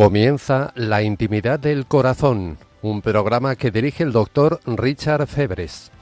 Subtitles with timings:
[0.00, 5.92] Comienza La Intimidad del Corazón, un programa que dirige el doctor Richard Febres.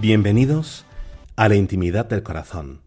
[0.00, 0.84] Bienvenidos
[1.34, 2.82] a La Intimidad del Corazón,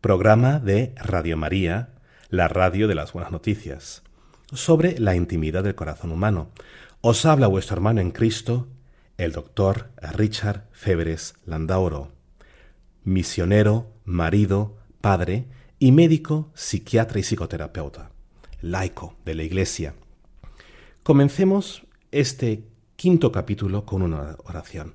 [0.00, 1.90] programa de Radio María,
[2.30, 4.02] la radio de las buenas noticias,
[4.50, 6.48] sobre la intimidad del corazón humano.
[7.02, 8.66] Os habla vuestro hermano en Cristo,
[9.18, 12.12] el doctor Richard Febres Landauro,
[13.02, 15.48] misionero, marido, padre
[15.80, 18.12] y médico, psiquiatra y psicoterapeuta,
[18.60, 19.94] laico de la Iglesia.
[21.02, 24.94] Comencemos este quinto capítulo con una oración.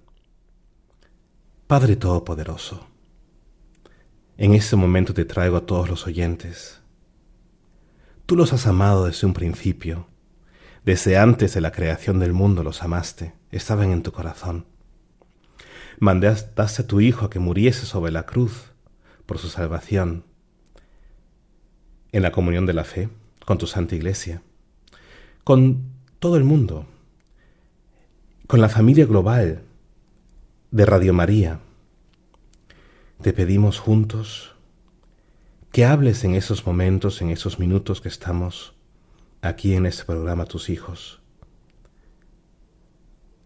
[1.68, 2.88] Padre Todopoderoso,
[4.38, 6.82] en este momento te traigo a todos los oyentes.
[8.26, 10.08] Tú los has amado desde un principio,
[10.86, 14.66] desde antes de la creación del mundo los amaste, estaban en tu corazón.
[16.00, 18.72] Mandaste a tu Hijo a que muriese sobre la cruz
[19.26, 20.26] por su salvación,
[22.12, 23.10] en la comunión de la fe,
[23.46, 24.42] con tu Santa Iglesia,
[25.44, 25.84] con
[26.20, 26.86] todo el mundo,
[28.48, 29.64] con la familia global
[30.72, 31.60] de Radio María.
[33.22, 34.56] Te pedimos juntos
[35.72, 38.76] que hables en esos momentos, en esos minutos que estamos
[39.44, 41.20] aquí en este programa tus hijos.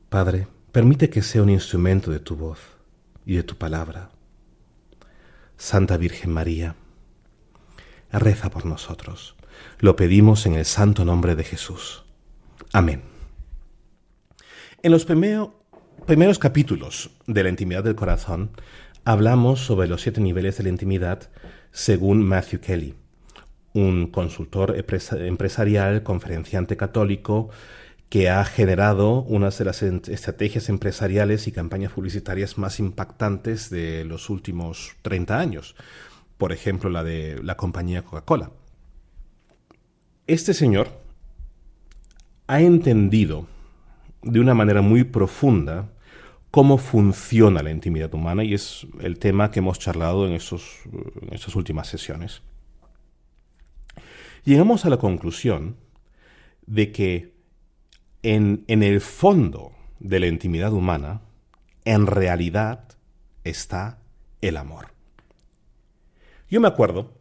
[0.10, 2.60] Padre, permite que sea un instrumento de tu voz
[3.26, 4.12] y de tu palabra.
[5.58, 6.76] Santa Virgen María,
[8.12, 9.36] reza por nosotros.
[9.80, 12.06] Lo pedimos en el santo nombre de Jesús.
[12.74, 13.02] Amén.
[14.84, 18.52] En los primeros capítulos de la intimidad del corazón
[19.04, 21.32] hablamos sobre los siete niveles de la intimidad
[21.72, 22.96] según Matthew Kelly,
[23.78, 27.50] un consultor empresarial, conferenciante católico,
[28.10, 34.30] que ha generado una de las estrategias empresariales y campañas publicitarias más impactantes de los
[34.30, 35.76] últimos 30 años.
[36.38, 38.52] Por ejemplo, la de la compañía Coca-Cola.
[40.26, 40.90] Este señor
[42.48, 43.46] ha entendido
[44.24, 45.90] de una manera muy profunda
[46.50, 50.40] cómo funciona la intimidad humana y es el tema que hemos charlado en, en
[51.32, 52.42] estas últimas sesiones.
[54.48, 55.76] Llegamos a la conclusión
[56.68, 57.34] de que
[58.24, 61.20] en, en el fondo de la intimidad humana,
[61.84, 62.86] en realidad
[63.44, 63.98] está
[64.40, 64.94] el amor.
[66.50, 67.12] Yo me acuerdo,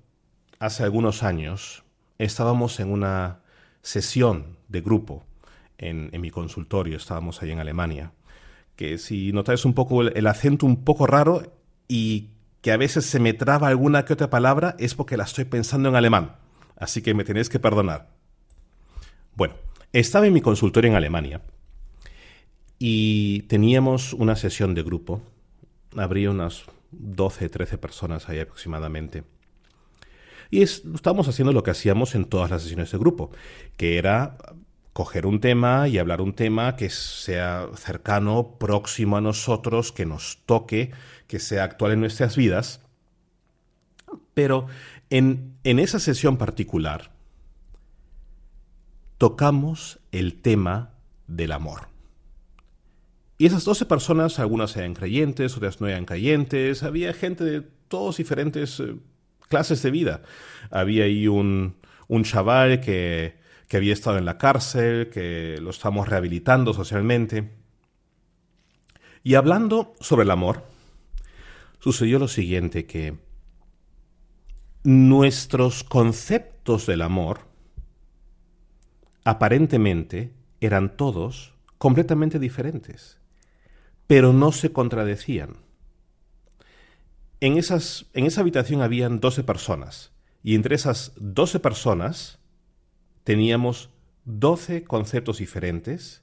[0.60, 1.82] hace algunos años,
[2.18, 3.40] estábamos en una
[3.82, 5.24] sesión de grupo
[5.78, 8.12] en, en mi consultorio, estábamos ahí en Alemania,
[8.76, 11.42] que si notáis un poco el, acento un poco raro
[11.88, 12.28] y
[12.60, 15.88] que a veces se me traba alguna que otra palabra, es porque la estoy pensando
[15.88, 16.45] en alemán.
[16.76, 18.10] Así que me tenéis que perdonar.
[19.34, 19.54] Bueno,
[19.92, 21.42] estaba en mi consultorio en Alemania
[22.78, 25.22] y teníamos una sesión de grupo.
[25.96, 29.24] Habría unas 12, 13 personas ahí aproximadamente.
[30.50, 33.30] Y estábamos haciendo lo que hacíamos en todas las sesiones de grupo,
[33.76, 34.36] que era
[34.92, 40.38] coger un tema y hablar un tema que sea cercano, próximo a nosotros, que nos
[40.46, 40.92] toque,
[41.26, 42.80] que sea actual en nuestras vidas.
[44.32, 44.68] Pero
[45.10, 47.12] en, esa sesión particular
[49.18, 50.94] tocamos el tema
[51.26, 51.88] del amor.
[53.38, 58.16] Y esas 12 personas, algunas eran creyentes, otras no eran creyentes, había gente de todos
[58.16, 58.96] diferentes eh,
[59.48, 60.22] clases de vida.
[60.70, 61.76] Había ahí un,
[62.08, 63.36] un chaval que
[63.68, 67.50] que había estado en la cárcel, que lo estamos rehabilitando socialmente.
[69.24, 70.64] Y hablando sobre el amor,
[71.80, 73.16] sucedió lo siguiente, que
[74.86, 77.40] nuestros conceptos del amor
[79.24, 83.18] aparentemente eran todos completamente diferentes,
[84.06, 85.56] pero no se contradecían.
[87.40, 90.12] En, esas, en esa habitación habían 12 personas,
[90.44, 92.38] y entre esas 12 personas
[93.24, 93.90] teníamos
[94.24, 96.22] 12 conceptos diferentes,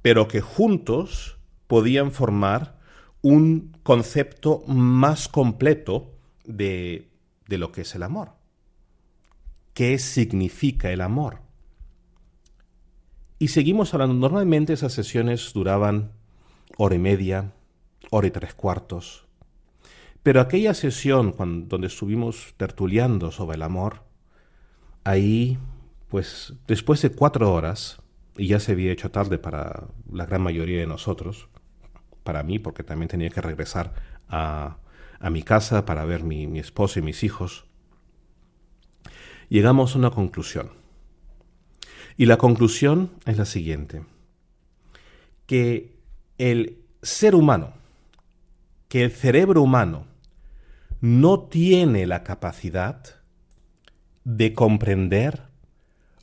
[0.00, 1.36] pero que juntos
[1.66, 2.78] podían formar
[3.20, 6.14] un concepto más completo
[6.46, 7.10] de,
[7.48, 8.32] de lo que es el amor.
[9.74, 11.40] ¿Qué significa el amor?
[13.38, 14.14] Y seguimos hablando.
[14.14, 16.12] Normalmente esas sesiones duraban
[16.78, 17.52] hora y media,
[18.10, 19.26] hora y tres cuartos.
[20.22, 21.34] Pero aquella sesión
[21.68, 24.02] donde estuvimos tertuleando sobre el amor,
[25.04, 25.58] ahí
[26.08, 28.00] pues después de cuatro horas,
[28.36, 31.48] y ya se había hecho tarde para la gran mayoría de nosotros,
[32.22, 33.94] para mí, porque también tenía que regresar
[34.28, 34.78] a,
[35.20, 37.66] a mi casa para ver mi, mi esposa y mis hijos,
[39.48, 40.70] llegamos a una conclusión.
[42.16, 44.02] Y la conclusión es la siguiente,
[45.46, 45.94] que
[46.38, 47.74] el ser humano
[48.88, 50.06] que el cerebro humano
[51.00, 53.02] no tiene la capacidad
[54.24, 55.42] de comprender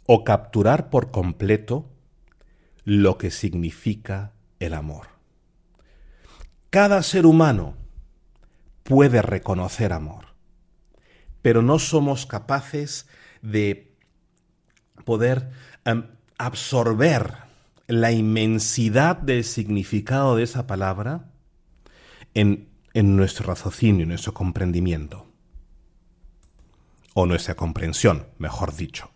[0.05, 1.89] o capturar por completo
[2.83, 5.07] lo que significa el amor.
[6.69, 7.75] Cada ser humano
[8.83, 10.27] puede reconocer amor,
[11.41, 13.07] pero no somos capaces
[13.41, 13.95] de
[15.05, 15.49] poder
[15.85, 16.05] em,
[16.37, 17.33] absorber
[17.87, 21.29] la inmensidad del significado de esa palabra
[22.33, 25.27] en, en nuestro raciocinio, en nuestro comprendimiento,
[27.13, 29.11] o nuestra comprensión, mejor dicho.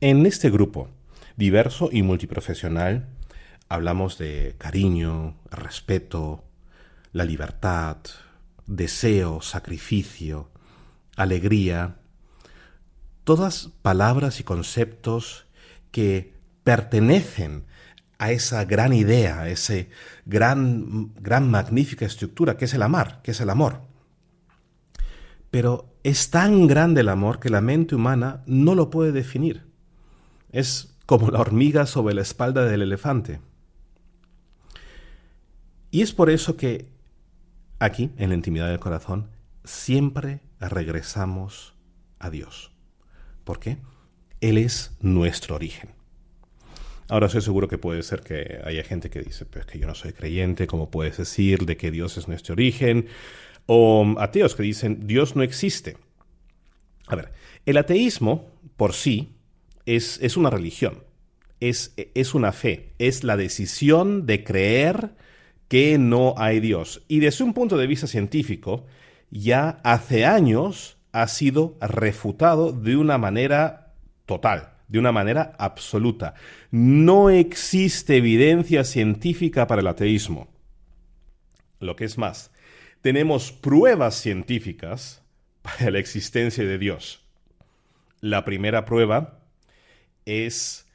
[0.00, 0.88] En este grupo,
[1.36, 3.08] diverso y multiprofesional,
[3.68, 6.44] hablamos de cariño, respeto,
[7.12, 7.98] la libertad,
[8.66, 10.50] deseo, sacrificio,
[11.16, 11.96] alegría,
[13.24, 15.46] todas palabras y conceptos
[15.90, 16.34] que
[16.64, 17.64] pertenecen
[18.18, 19.86] a esa gran idea, a esa
[20.26, 23.80] gran, gran magnífica estructura que es el amar, que es el amor.
[25.50, 29.66] Pero es tan grande el amor que la mente humana no lo puede definir.
[30.52, 33.40] Es como la hormiga sobre la espalda del elefante.
[35.90, 36.88] Y es por eso que
[37.80, 39.28] aquí, en la intimidad del corazón,
[39.64, 41.74] siempre regresamos
[42.20, 42.70] a Dios.
[43.42, 43.78] ¿Por qué?
[44.40, 45.90] Él es nuestro origen.
[47.08, 49.96] Ahora estoy seguro que puede ser que haya gente que dice, pues que yo no
[49.96, 53.08] soy creyente, ¿cómo puedes decir de que Dios es nuestro origen?
[53.66, 55.96] O ateos que dicen, Dios no existe.
[57.08, 57.32] A ver,
[57.66, 59.34] el ateísmo por sí
[59.86, 61.02] es, es una religión,
[61.58, 65.10] es, es una fe, es la decisión de creer
[65.70, 67.02] que no hay Dios.
[67.08, 68.84] Y desde un punto de vista científico,
[69.30, 73.94] ya hace años ha sido refutado de una manera
[74.26, 76.34] total de una manera absoluta.
[76.72, 80.48] No existe evidencia científica para el ateísmo.
[81.78, 82.50] Lo que es más,
[83.00, 85.22] tenemos pruebas científicas
[85.62, 87.24] para la existencia de Dios.
[88.20, 89.38] La primera prueba
[90.26, 90.86] es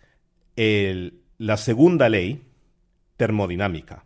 [0.55, 2.43] la segunda ley
[3.17, 4.04] termodinámica,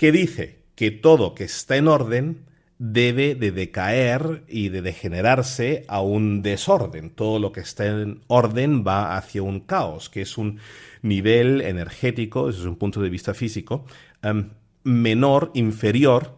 [0.00, 2.46] que dice que todo que está en orden
[2.78, 7.10] debe de decaer y de degenerarse a un desorden.
[7.10, 10.58] Todo lo que está en orden va hacia un caos, que es un
[11.02, 13.84] nivel energético, desde un punto de vista físico,
[14.22, 14.52] em,
[14.84, 16.34] menor, inferior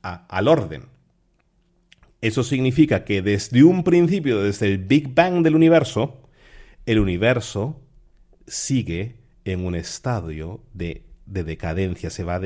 [0.00, 0.84] al orden.
[2.22, 6.22] Eso significa que desde un principio, desde el Big Bang del universo,
[6.86, 7.82] el universo
[8.46, 12.40] sigue en un estadio de, decadencia, se va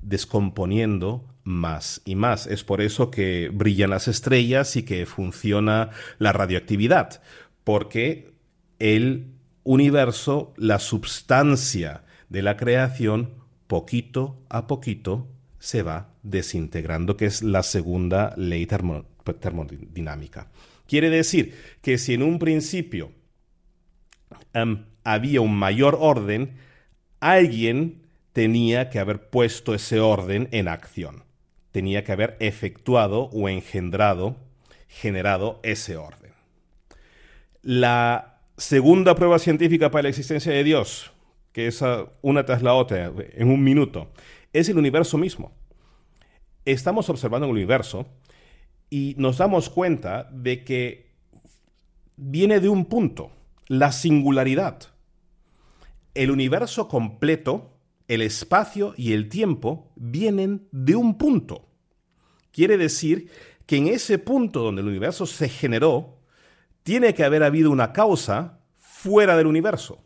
[0.00, 2.46] descomponiendo más y más.
[2.46, 7.22] Es por eso que brillan las estrellas y que funciona la radioactividad,
[7.64, 8.32] porque
[8.78, 9.32] el
[9.62, 13.30] universo, la substancia de la creación,
[13.66, 15.28] poquito a poquito
[15.58, 20.48] se va desintegrando, que es la segunda ley termodinámica.
[20.86, 23.10] Quiere decir que si en un principio
[24.52, 26.56] em, había un mayor orden,
[27.20, 28.05] alguien
[28.36, 31.26] tenía que haber puesto ese orden en acción
[31.76, 34.34] tenía que haber efectuado o engendrado,
[34.88, 36.32] generado ese orden.
[37.60, 41.12] La segunda prueba científica para la existencia de Dios,
[41.52, 41.84] que es
[42.22, 44.10] una tras la otra en un minuto,
[44.54, 45.52] es el universo mismo.
[46.64, 48.06] Estamos observando el universo
[48.88, 51.10] y nos damos cuenta de que
[52.16, 53.32] viene de un punto,
[53.66, 54.78] la singularidad.
[56.14, 57.75] El universo completo
[58.08, 61.68] el espacio y el tiempo vienen de un punto.
[62.52, 63.30] Quiere decir
[63.66, 66.20] que en ese punto donde el universo se generó,
[66.82, 70.04] tiene que haber habido una causa fuera del universo,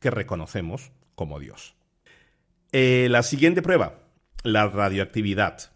[0.00, 1.74] que reconocemos como Dios.
[2.70, 3.98] Eh, la siguiente prueba,
[4.44, 5.72] la radioactividad.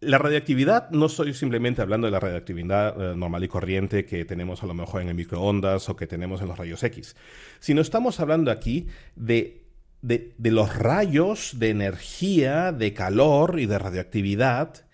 [0.00, 4.62] La radioactividad, no estoy simplemente hablando de la radioactividad eh, normal y corriente que tenemos
[4.62, 7.16] a lo mejor en el microondas o que tenemos en los rayos X,
[7.58, 9.59] sino estamos hablando aquí de
[10.02, 14.86] de, los rayos de energía, de calor y de radioactividad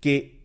[0.00, 0.40] que,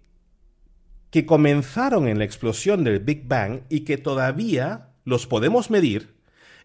[1.09, 6.15] que comenzaron en la explosión del Big Bang y que todavía los podemos medir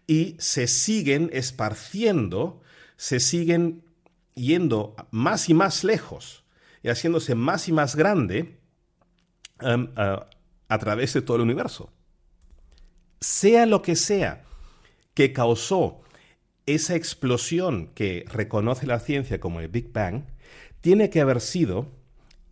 [0.07, 2.61] y se siguen esparciendo,
[2.95, 3.83] se siguen
[4.35, 6.43] yendo más y más lejos
[6.83, 8.59] y haciéndose más y más grande
[9.61, 11.91] um, a través de todo el universo.
[13.19, 14.43] Sea lo que sea
[15.13, 16.01] que causó
[16.67, 20.25] esa explosión que reconoce la ciencia como el Big Bang
[20.81, 21.91] tiene que haber sido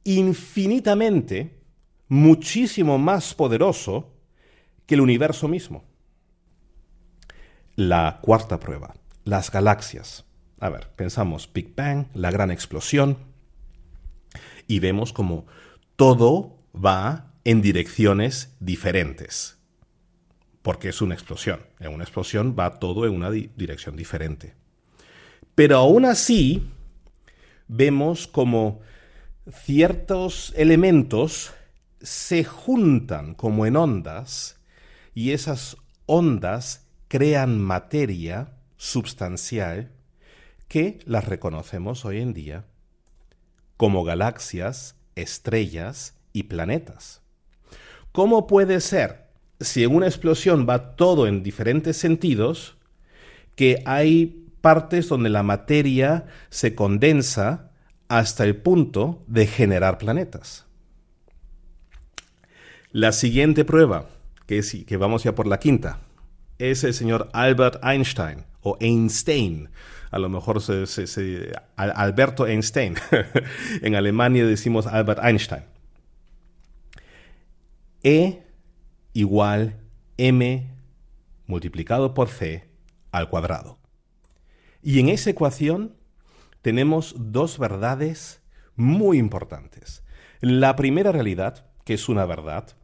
[0.04, 1.60] infinitamente
[2.08, 4.12] muchísimo más poderoso
[4.86, 5.84] que el universo mismo.
[7.76, 8.96] La cuarta prueba,
[9.26, 10.26] las galaxias.
[10.60, 13.18] A ver, pensamos Big Bang, la gran explosión,
[14.68, 15.46] y vemos como
[15.96, 19.60] todo va en direcciones diferentes,
[20.66, 21.60] porque es una explosión.
[21.80, 24.56] En una explosión va todo en una dirección diferente.
[25.54, 26.68] Pero aún así,
[27.68, 28.82] vemos como
[29.48, 31.54] ciertos elementos
[32.02, 34.60] se juntan como en ondas
[35.14, 39.92] y esas ondas crean materia substancial
[40.68, 42.66] que las reconocemos hoy en día
[43.78, 47.22] como galaxias, estrellas y planetas.
[48.12, 49.25] ¿Cómo puede ser,
[49.60, 52.76] si en una explosión va todo en diferentes sentidos,
[53.56, 57.72] que hay partes donde la materia se condensa
[58.08, 60.66] hasta el punto de generar planetas?
[62.92, 64.10] La siguiente prueba,
[64.46, 66.00] que, es, que vamos ya por la quinta,
[66.58, 69.70] es el señor Albert Einstein o Einstein.
[70.12, 72.96] A lo mejor se, Alberto Einstein.
[73.82, 75.64] en Alemania decimos Albert Einstein.
[78.02, 78.45] E
[79.16, 79.82] igual
[80.18, 80.72] m
[81.48, 82.70] multiplicado por c
[83.12, 83.80] al cuadrado.
[84.84, 85.96] Y en esa ecuación
[86.62, 88.42] tenemos dos verdades
[88.76, 90.04] muy importantes.
[90.42, 92.76] La primera realidad, que es una verdad,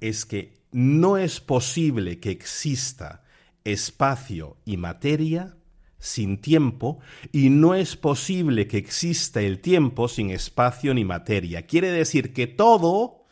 [0.00, 3.22] es que no es posible que exista
[3.64, 5.56] espacio y materia
[5.98, 7.00] sin tiempo
[7.30, 11.66] y no es posible que exista el tiempo sin espacio ni materia.
[11.66, 13.26] Quiere decir que todo,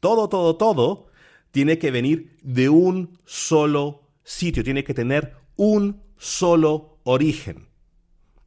[0.00, 1.07] todo, todo, todo,
[1.50, 7.68] tiene que venir de un solo sitio, tiene que tener un solo origen.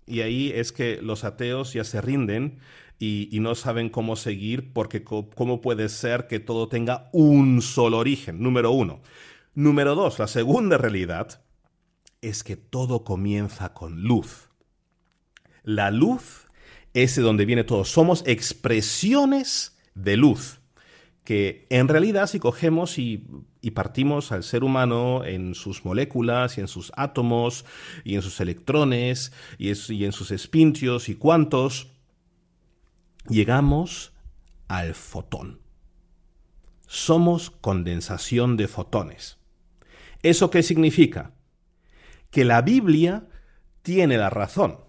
[0.05, 2.60] Y ahí es que los ateos ya se rinden
[3.00, 8.43] y, no saben cómo seguir porque cómo puede ser que todo tenga un solo origen,
[8.43, 9.01] número uno.
[9.55, 11.41] Número dos, la segunda realidad
[12.22, 14.50] es que todo comienza con luz.
[15.63, 16.48] La luz
[16.93, 17.84] es de donde viene todo.
[17.84, 20.61] Somos expresiones de luz
[21.31, 23.25] que en realidad si cogemos y,
[23.73, 27.63] partimos al ser humano en sus moléculas y en sus átomos
[28.03, 31.88] y en sus electrones y, y en sus espintios y cuantos,
[33.29, 34.11] llegamos
[34.67, 35.61] al fotón.
[36.85, 39.38] Somos condensación de fotones.
[40.23, 41.31] ¿Eso qué significa?
[42.29, 43.29] Que la Biblia
[43.83, 44.81] tiene la razón.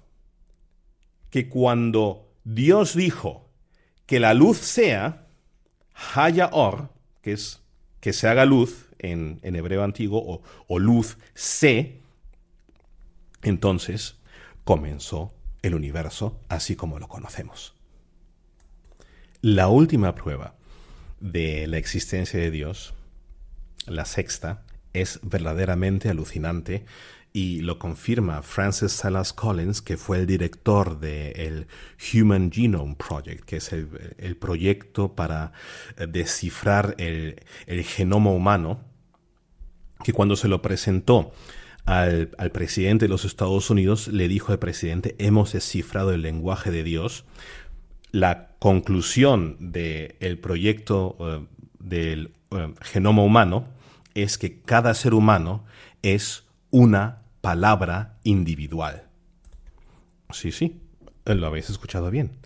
[1.31, 3.49] Que cuando Dios dijo
[4.07, 5.22] que la luz sea,
[6.15, 6.89] haya or,
[7.23, 7.61] que es
[8.01, 12.01] que se haga luz en, hebreo antiguo, o, o luz se,
[13.43, 14.17] entonces
[14.65, 15.33] comenzó
[15.63, 17.75] el universo así como lo conocemos.
[19.41, 20.55] La última prueba
[21.21, 22.95] de la existencia de Dios,
[23.87, 26.85] la sexta, es verdaderamente alucinante
[27.33, 31.67] y lo confirma Francis Salas Collins, que fue el director del
[32.13, 35.53] Human Genome Project, que es el, proyecto para
[35.97, 37.41] eh, descifrar el,
[37.85, 38.81] genoma humano,
[40.05, 41.33] que cuando se lo presentó
[41.87, 46.71] al, al, presidente de los Estados Unidos, le dijo al presidente, hemos descifrado el lenguaje
[46.71, 47.25] de Dios,
[48.13, 51.47] la conclusión del proyecto eh,
[51.81, 53.67] del eh, genoma humano
[54.15, 55.65] es que cada ser humano
[56.03, 59.05] es una palabra individual.
[60.31, 60.81] Sí, sí,
[61.27, 62.39] lo habéis escuchado bien.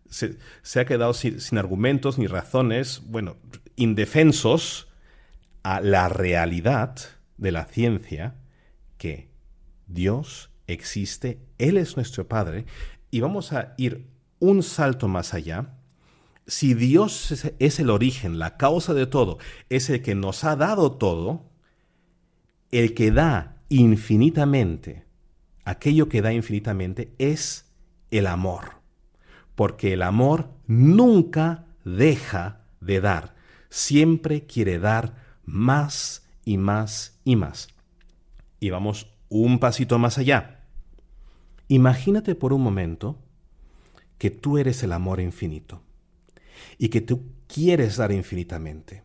[0.10, 3.38] se, ha quedado sin, argumentos ni razones, bueno,
[3.75, 4.90] indefensos
[5.63, 6.96] a la realidad
[7.38, 8.36] de la ciencia
[8.98, 9.30] que
[9.88, 12.65] Dios existe, Él es nuestro Padre,
[13.10, 14.08] y vamos a ir
[14.39, 15.74] un salto más allá.
[16.48, 19.38] Si Dios es el origen, la causa de todo,
[19.70, 21.50] es el que nos ha dado todo,
[22.72, 25.06] el que da infinitamente,
[25.65, 27.72] aquello que da infinitamente es
[28.10, 28.82] el amor,
[29.56, 33.36] porque el amor nunca deja de dar,
[33.70, 37.69] siempre quiere dar más y más y más.
[38.60, 40.65] Y vamos un pasito más allá.
[41.67, 43.17] Imagínate por un momento
[44.17, 45.81] que tú eres el amor infinito
[46.77, 49.03] y que tú quieres dar infinitamente.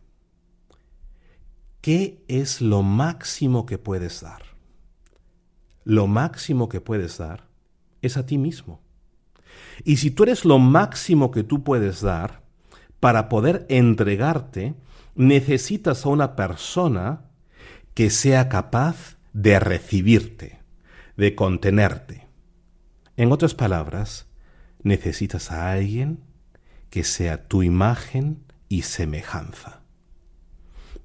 [1.81, 4.43] ¿Qué es lo máximo que puedes dar?
[5.85, 7.47] Lo máximo que puedes dar
[8.01, 8.81] es a ti mismo.
[9.85, 12.43] Y si tú eres lo máximo que tú puedes dar,
[12.99, 14.75] para poder entregarte,
[15.17, 17.25] necesitas a una persona
[17.93, 20.59] que sea capaz de recibirte,
[21.17, 22.27] de contenerte.
[23.17, 24.27] En otras palabras,
[24.83, 26.23] necesitas a alguien
[26.91, 29.81] que sea tu imagen y semejanza,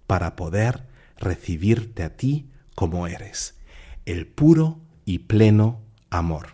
[0.07, 3.59] para poder recibirte a ti como eres,
[4.05, 6.49] el puro y pleno amor.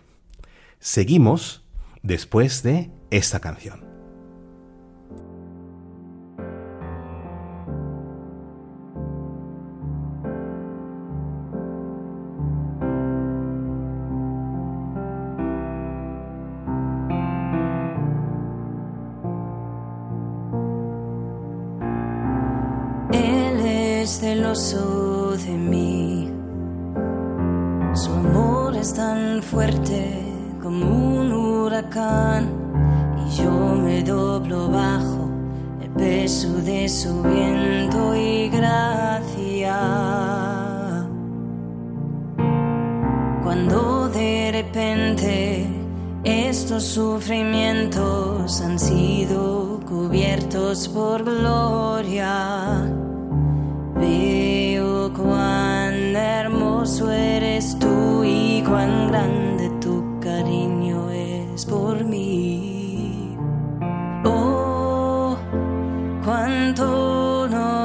[0.79, 1.65] Seguimos
[2.03, 3.88] después de esta canción.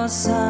[0.05, 0.44] nossa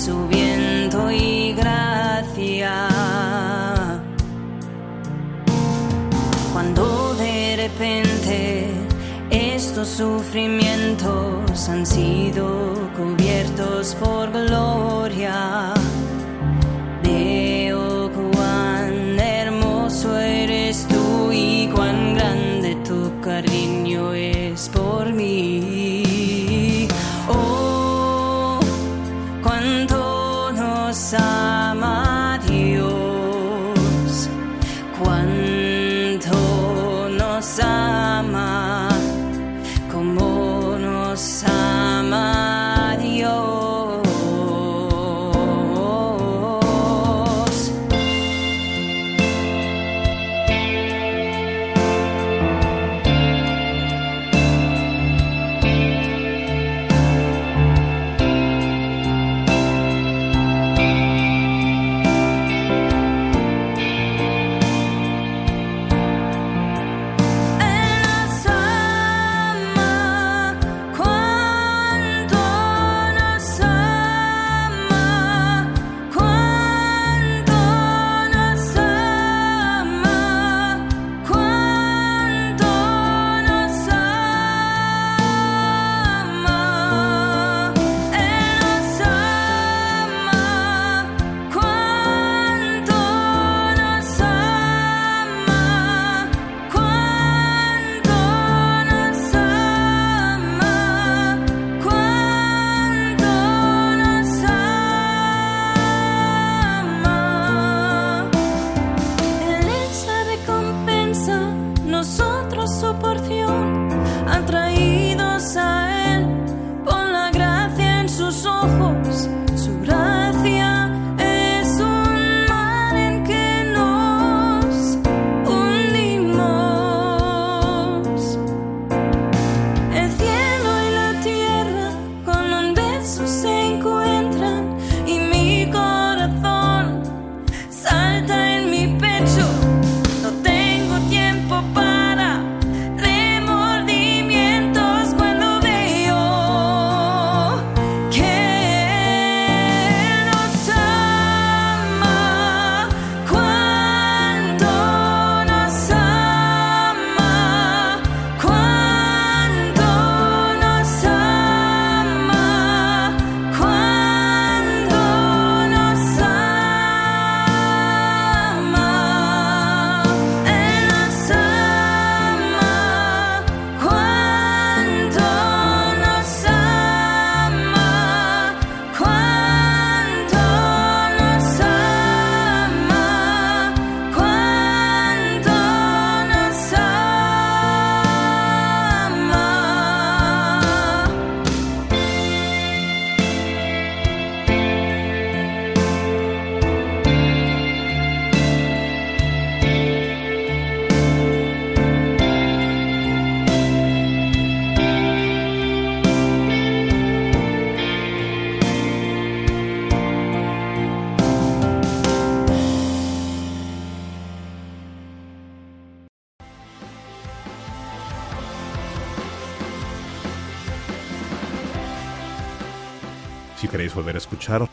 [0.00, 2.88] su viento y gracia.
[6.54, 8.70] Cuando de repente
[9.30, 15.69] estos sufrimientos han sido cubiertos por gloria.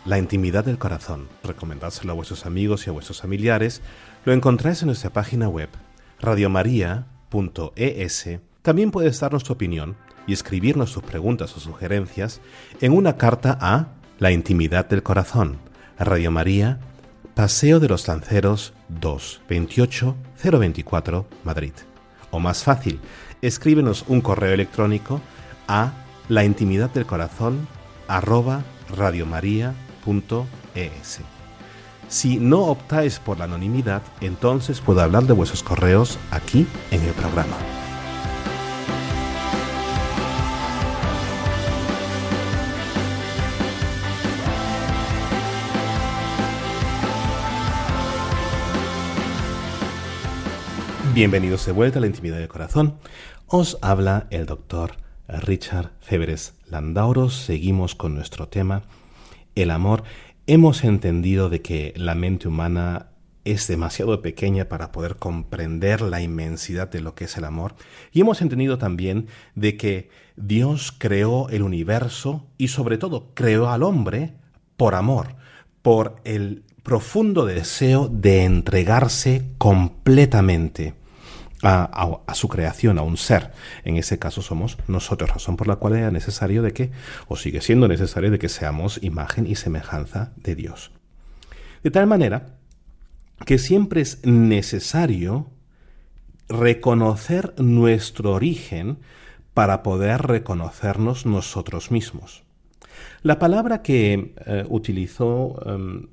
[0.05, 3.83] La intimidad del corazón, recomendárselo a vuestros amigos y a vuestros familiares,
[4.25, 5.69] lo encontráis en nuestra página web
[6.19, 7.05] radiomaria.es.
[8.63, 12.41] También puedes darnos tu opinión y escribirnos tus preguntas o sugerencias
[12.81, 15.59] en una carta a La intimidad del corazón,
[15.99, 16.79] Radio María,
[17.35, 21.73] Paseo de los Lanceros 2, 28 024, Madrid.
[22.31, 22.99] O más fácil,
[23.43, 25.21] escríbenos un correo electrónico
[25.67, 25.91] a
[26.29, 27.67] la intimidad del corazón
[28.07, 28.63] arroba
[28.95, 31.21] radiomaria.es.
[32.07, 37.13] Si no optáis por la anonimidad, entonces puedo hablar de vuestros correos aquí en el
[37.13, 37.57] programa.
[51.13, 52.99] Bienvenidos de vuelta a la intimidad del corazón.
[53.47, 57.35] Os habla el doctor Richard Febres Landauros.
[57.35, 58.83] Seguimos con nuestro tema,
[59.55, 60.03] el amor.
[60.47, 63.07] Hemos entendido de que la mente humana
[63.43, 67.75] es demasiado pequeña para poder comprender la inmensidad de lo que es el amor.
[68.11, 73.83] Y hemos entendido también de que Dios creó el universo y sobre todo creó al
[73.83, 74.33] hombre
[74.75, 75.35] por amor,
[75.81, 80.93] por el profundo deseo de entregarse completamente
[81.63, 83.51] a, su creación, a un ser.
[83.83, 86.91] En ese caso somos nosotros, razón por la cual era necesario de que,
[87.27, 90.91] o sigue siendo necesario de que seamos imagen y semejanza de Dios.
[91.83, 92.57] De tal manera
[93.45, 95.49] que siempre es necesario
[96.49, 98.99] reconocer nuestro origen
[99.53, 102.43] para poder reconocernos nosotros mismos.
[103.21, 106.07] La palabra que eh, utilizó, em,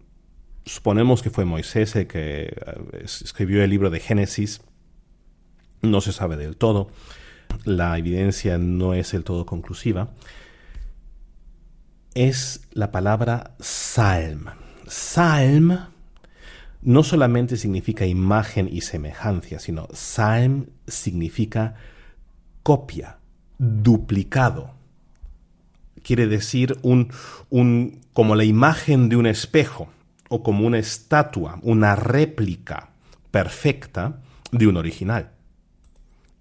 [0.64, 4.60] suponemos que fue Moisés el que eh, escribió el libro de Génesis,
[5.84, 6.88] no se sabe del todo,
[7.64, 10.10] la evidencia no es del todo conclusiva,
[12.14, 14.46] es la palabra salm.
[14.86, 15.78] Salm
[16.82, 21.74] no solamente significa imagen y semejanza, sino salm significa
[22.62, 23.18] copia,
[23.58, 24.74] duplicado.
[26.02, 27.10] Quiere decir un,
[27.48, 29.88] un, como la imagen de un espejo
[30.28, 32.90] o como una estatua, una réplica
[33.30, 34.20] perfecta
[34.52, 35.33] de un original.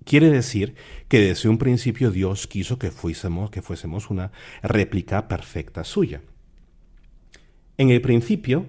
[0.05, 0.75] Quiere decir
[1.07, 6.21] que desde un principio Dios quiso que fuésemos, que fuésemos una réplica perfecta suya.
[7.77, 8.67] En el principio,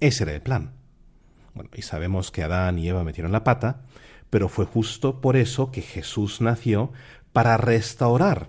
[0.00, 0.72] ese era el plan.
[1.54, 3.82] Bueno, y sabemos que Adán y Eva metieron la pata,
[4.30, 6.92] pero fue justo por eso que Jesús nació
[7.32, 8.48] para restaurar,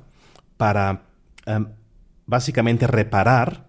[0.58, 1.04] para
[1.46, 1.68] em,
[2.26, 3.68] básicamente reparar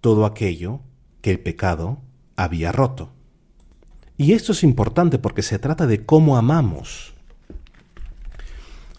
[0.00, 0.80] todo aquello
[1.22, 2.02] que el pecado
[2.36, 3.12] había roto.
[4.16, 7.13] Y esto es importante porque se trata de cómo amamos.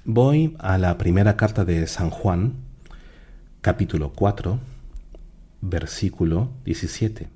[0.07, 2.57] Voy a la primera carta de San Juan,
[3.61, 4.59] capítulo 4,
[5.61, 7.27] versículo 17.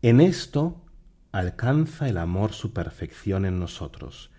[0.00, 0.80] En esto
[1.32, 4.30] alcanza el amor su perfección en nosotros,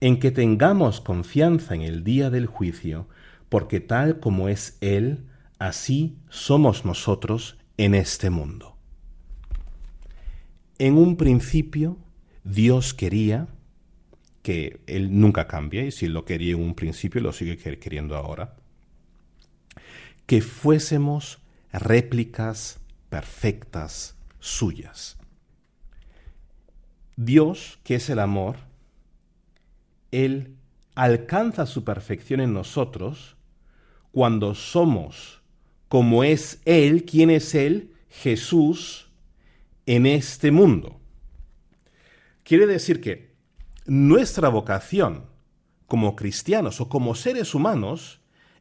[0.00, 3.08] en que tengamos confianza en el día del juicio,
[3.50, 5.26] porque tal como es Él,
[5.58, 8.78] así somos nosotros en este mundo.
[10.78, 11.98] En un principio,
[12.42, 13.48] Dios quería
[14.46, 18.54] que él nunca cambia y si lo quería en un principio lo sigue queriendo ahora.
[20.24, 21.40] Que fuésemos
[21.72, 22.78] réplicas
[23.08, 25.18] perfectas suyas.
[27.16, 28.58] Dios, que es el amor,
[30.12, 30.54] Él
[30.94, 33.36] alcanza su perfección en nosotros
[34.12, 35.42] cuando somos
[35.88, 39.10] como es Él, quien es Él, Jesús,
[39.86, 41.00] en este mundo.
[42.44, 43.34] Quiere decir que
[43.86, 45.26] nuestra vocación
[45.86, 48.20] como cristianos o como seres humanos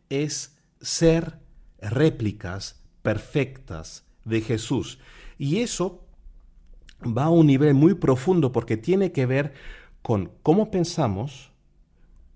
[0.10, 1.40] es ser
[1.80, 5.00] réplicas perfectas de Jesús.
[5.38, 6.06] Y eso
[7.06, 9.54] va a un nivel muy profundo porque tiene que ver
[10.02, 11.52] con cómo pensamos,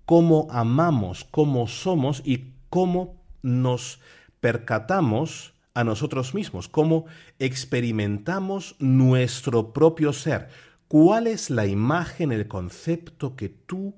[0.04, 4.00] cómo amamos, cómo somos y cómo nos
[4.40, 7.06] percatamos a nosotros mismos, cómo
[7.38, 10.48] experimentamos nuestro propio ser,
[10.90, 13.94] ¿Cuál es la imagen, el concepto que tú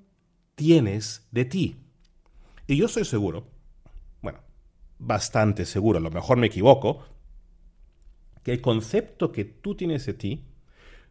[0.57, 1.76] tienes de ti?
[2.66, 3.48] Y yo estoy seguro,
[4.20, 4.40] bueno,
[4.98, 7.02] bastante seguro, a lo mejor me equivoco,
[8.42, 10.44] que el concepto que tú tienes de ti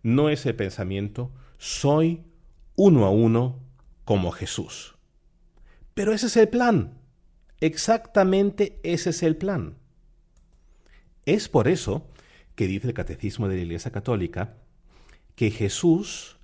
[0.03, 2.25] no es el pensamiento soy
[2.75, 3.57] uno a uno
[4.05, 4.93] como Jesús.
[5.95, 6.93] Pero ese es el plan.
[7.59, 9.79] Exactamente ese es el plan.
[11.25, 12.07] Es por eso
[12.53, 14.60] que dice el Catecismo de la Iglesia Católica
[15.41, 16.37] que Jesús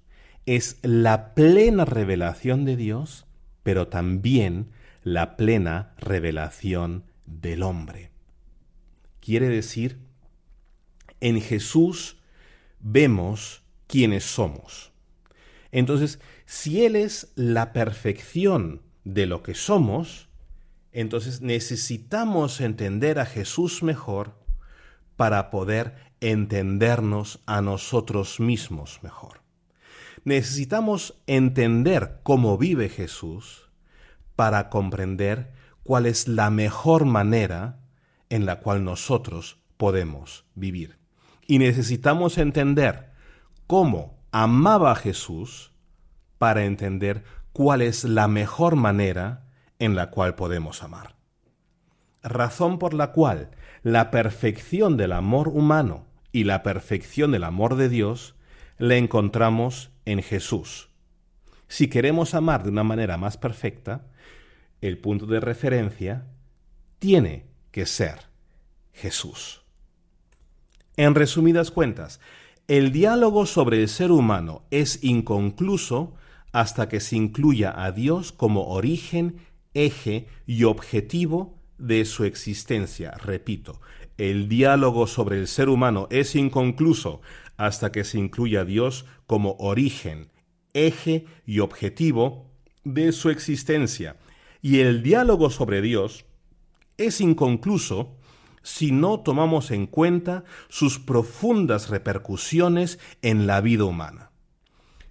[0.47, 3.27] es la plena revelación de Dios,
[3.61, 4.71] pero también
[5.03, 8.09] la plena revelación del hombre.
[9.19, 9.99] quiere decir,
[11.21, 12.17] en Jesús
[12.79, 14.91] vemos quiénes somos.
[15.71, 20.27] Entonces, si Él es la perfección de lo que somos,
[20.91, 24.39] entonces necesitamos entender a Jesús mejor
[25.17, 29.41] para poder entendernos a nosotros mismos mejor.
[30.23, 33.69] Necesitamos entender cómo vive Jesús
[34.35, 35.53] para comprender
[35.83, 37.79] cuál es la mejor manera
[38.29, 40.97] en la cual nosotros podemos vivir.
[41.45, 43.11] Y necesitamos entender
[43.67, 45.71] cómo amaba Jesús
[46.37, 49.45] para entender cuál es la mejor manera
[49.79, 51.15] en la cual podemos amar.
[52.21, 53.51] Razón por la cual
[53.83, 56.06] la perfección del amor humano
[56.37, 58.35] y la perfección del amor de Dios
[58.77, 60.89] la encontramos en Jesús.
[61.67, 64.05] Si queremos amar de una manera más perfecta,
[64.79, 66.27] el punto de referencia
[66.99, 68.27] tiene que ser
[68.93, 69.63] Jesús.
[70.95, 72.19] En resumidas cuentas,
[72.67, 76.13] el diálogo sobre el ser humano es inconcluso
[76.51, 79.37] hasta que se incluya a Dios como origen,
[79.73, 83.13] eje y objetivo de su existencia.
[83.23, 83.81] Repito,
[84.17, 87.21] el diálogo sobre el ser humano es inconcluso
[87.55, 90.31] hasta que se incluya a Dios como origen,
[90.73, 92.51] eje y objetivo
[92.83, 94.17] de su existencia.
[94.61, 96.25] Y el diálogo sobre Dios
[96.97, 98.17] es inconcluso
[98.63, 104.26] si no tomamos en cuenta sus profundas repercusiones en la vida humana.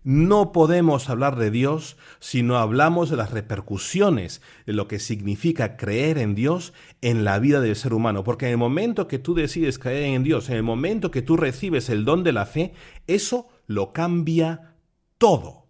[0.08, 5.76] No podemos hablar de Dios si no hablamos de las repercusiones de lo que significa
[5.76, 9.34] creer en Dios en la vida del ser humano, porque en el momento que tú
[9.34, 12.72] decides creer en Dios, en el momento que tú recibes el don de la fe,
[13.08, 14.76] eso lo cambia
[15.18, 15.66] todo.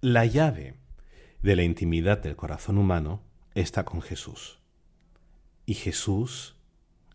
[0.00, 0.78] La llave
[1.42, 3.24] de la intimidad del corazón humano
[3.56, 4.60] está con Jesús.
[5.66, 6.54] Y Jesús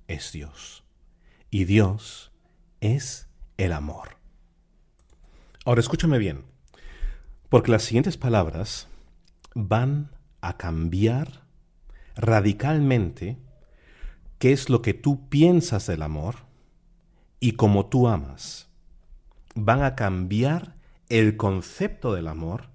[0.09, 0.83] es Dios.
[1.49, 2.33] Y Dios
[2.81, 4.18] es el amor.
[5.69, 6.45] Ahora escúchame bien,
[7.47, 8.88] porque las siguientes palabras
[9.53, 10.10] van
[10.41, 11.43] a cambiar
[12.15, 13.38] radicalmente
[14.39, 16.38] qué es lo que tú piensas del amor
[17.39, 18.67] y cómo tú amas.
[19.53, 20.75] Van a cambiar
[21.08, 22.71] el concepto del amor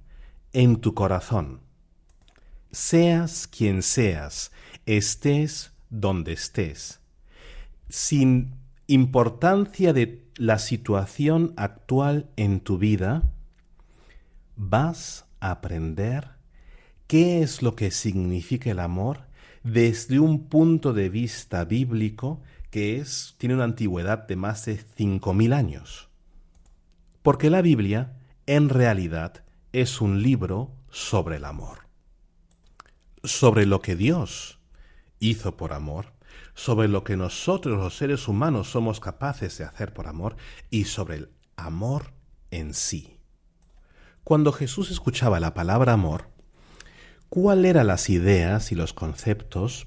[0.52, 1.62] en tu corazón.
[2.70, 4.52] Seas quien seas,
[4.86, 7.00] estés donde estés,
[7.88, 8.54] sin
[8.86, 13.32] importancia de la situación actual en tu vida,
[14.56, 16.30] vas a aprender
[17.06, 19.26] qué es lo que significa el amor
[19.62, 25.32] desde un punto de vista bíblico que es, tiene una antigüedad de más de cinco
[25.32, 26.08] mil años.
[27.22, 28.12] Porque la Biblia,
[28.46, 31.84] en realidad, es un libro sobre el amor
[33.24, 34.58] sobre lo que Dios
[35.18, 36.12] hizo por amor,
[36.54, 40.36] sobre lo que nosotros los seres humanos somos capaces de hacer por amor
[40.70, 42.12] y sobre el amor
[42.50, 43.18] en sí.
[44.22, 46.30] Cuando Jesús escuchaba la palabra amor,
[47.28, 49.86] ¿cuáles eran las ideas y los conceptos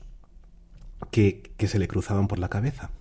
[1.11, 2.91] que, que se le cruzaban por la cabeza?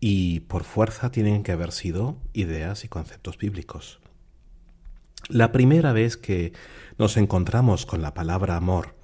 [0.00, 4.00] Y por fuerza tienen que haber sido ideas y conceptos bíblicos.
[5.28, 6.52] La primera vez que
[6.96, 8.97] nos encontramos con la palabra amor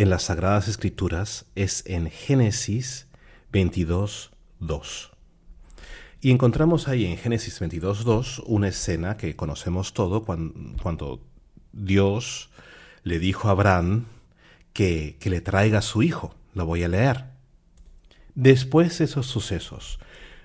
[0.00, 3.06] en las Sagradas Escrituras es en Génesis
[3.52, 5.10] 22, 2.
[6.22, 11.20] Y encontramos ahí en Génesis 22, 2 una escena que conocemos todo cuando,
[11.74, 12.48] Dios
[13.02, 14.06] le dijo a Abraham
[14.72, 16.34] que, que le traiga a su hijo.
[16.54, 17.26] Lo voy a leer.
[18.34, 19.98] Después de esos sucesos,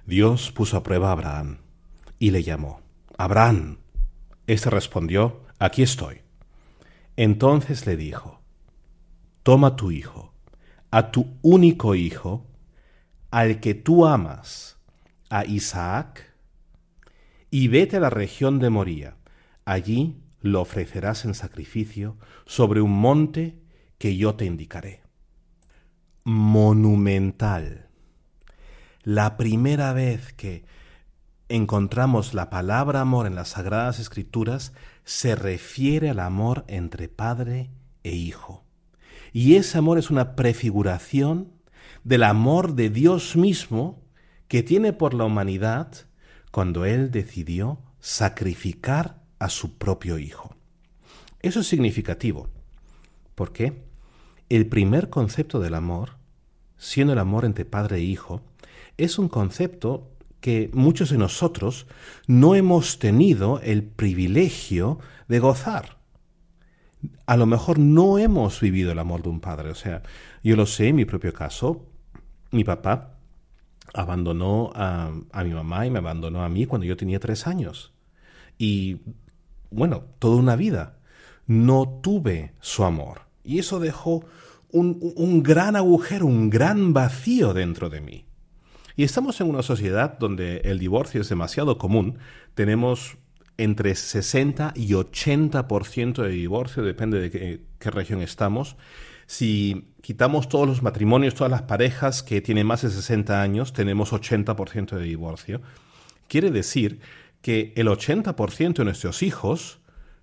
[0.06, 1.60] Dios puso a prueba a Abraham
[2.20, 2.82] y le llamó.
[3.18, 3.78] Abraham.
[4.48, 6.24] Este respondió, aquí estoy.
[7.16, 8.35] Entonces le dijo,
[9.46, 10.34] toma tu hijo,
[10.90, 12.48] a tu único hijo,
[13.30, 14.80] al que tú amas,
[15.30, 16.34] a Isaac,
[17.52, 19.18] y vete a la región de Moría.
[19.64, 23.62] Allí lo ofrecerás en sacrificio sobre un monte
[24.00, 25.04] que yo te indicaré.
[26.24, 27.90] Monumental.
[29.04, 30.66] La primera vez que
[31.50, 37.70] encontramos la palabra amor en las Sagradas Escrituras se refiere al amor entre padre
[38.02, 38.65] e hijo.
[39.36, 41.52] Y ese amor es una prefiguración
[42.06, 44.02] del amor de Dios mismo
[44.48, 45.92] que tiene por la humanidad
[46.52, 50.56] cuando Él decidió sacrificar a su propio Hijo.
[51.42, 52.48] Eso es significativo.
[53.36, 53.84] ¿Por qué?
[54.48, 56.12] El primer concepto del amor,
[56.78, 58.42] siendo el amor entre padre e hijo,
[58.96, 61.88] es un concepto que muchos de nosotros
[62.26, 65.95] no hemos tenido el privilegio de gozar
[67.26, 69.70] a lo mejor no hemos vivido el amor de un padre.
[69.70, 70.04] O sea,
[70.44, 71.86] yo lo sé en mi propio caso.
[72.52, 73.16] Mi papá
[73.94, 75.12] abandonó a,
[75.44, 77.94] mi mamá y me abandonó a mí cuando yo tenía tres años.
[78.58, 78.98] Y
[79.72, 80.98] bueno, toda una vida
[81.48, 83.22] no tuve su amor.
[83.44, 84.26] Y eso dejó
[84.72, 88.26] un, gran agujero, un gran vacío dentro de mí.
[88.98, 92.18] Y estamos en una sociedad donde el divorcio es demasiado común.
[92.54, 93.18] Tenemos
[93.58, 98.76] entre 60 y 80% de divorcio, depende de qué, región estamos.
[99.28, 104.12] Si quitamos todos los matrimonios, todas las parejas que tienen más de 60 años, tenemos
[104.12, 105.62] 80% de divorcio.
[106.28, 107.00] Quiere decir
[107.42, 109.80] que el 80% de nuestros hijos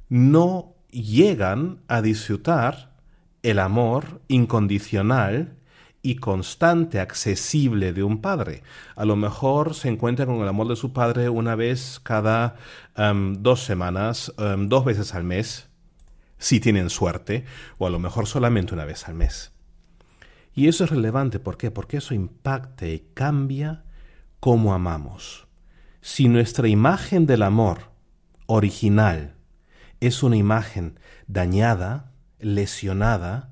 [0.09, 2.93] no llegan a disfrutar
[3.43, 5.57] el amor incondicional
[6.03, 8.63] y constante, accesible de un padre.
[8.97, 12.57] A lo mejor se encuentra con el amor de su padre una vez cada
[12.99, 15.69] um, dos semanas, um, dos veces al mes,
[16.39, 17.45] si tienen suerte,
[17.79, 19.53] o a lo mejor solamente una vez al mes.
[20.55, 21.71] Y eso es relevante, ¿por qué?
[21.71, 23.85] Porque eso impacta y cambia
[24.41, 25.47] cómo amamos.
[26.01, 27.93] Si nuestra imagen del amor
[28.47, 29.37] original
[30.01, 33.52] es una imagen dañada, lesionada,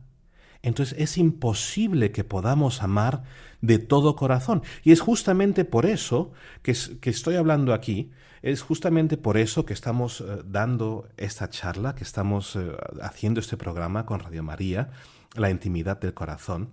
[0.63, 3.23] entonces es imposible que podamos amar
[3.61, 4.63] de todo corazón.
[4.85, 8.11] Y es justamente por eso que, que estoy hablando aquí,
[8.43, 13.57] es justamente por eso que estamos uh, dando esta charla, que estamos uh, haciendo este
[13.57, 14.91] programa con Radio María,
[15.35, 16.71] la intimidad del corazón,